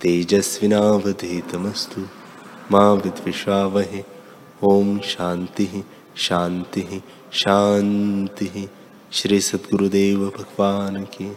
तेजस्विनावधीतमस्तु। 0.00 2.06
माँ 2.72 2.94
विद्विषावहे 2.94 4.04
ओम 4.62 5.00
शांति 5.00 5.84
शांति 6.16 7.02
शांति 7.32 8.68
श्री 9.12 9.40
सद्गुरुदेव 9.40 10.32
भगवान 10.38 11.04
की 11.04 11.36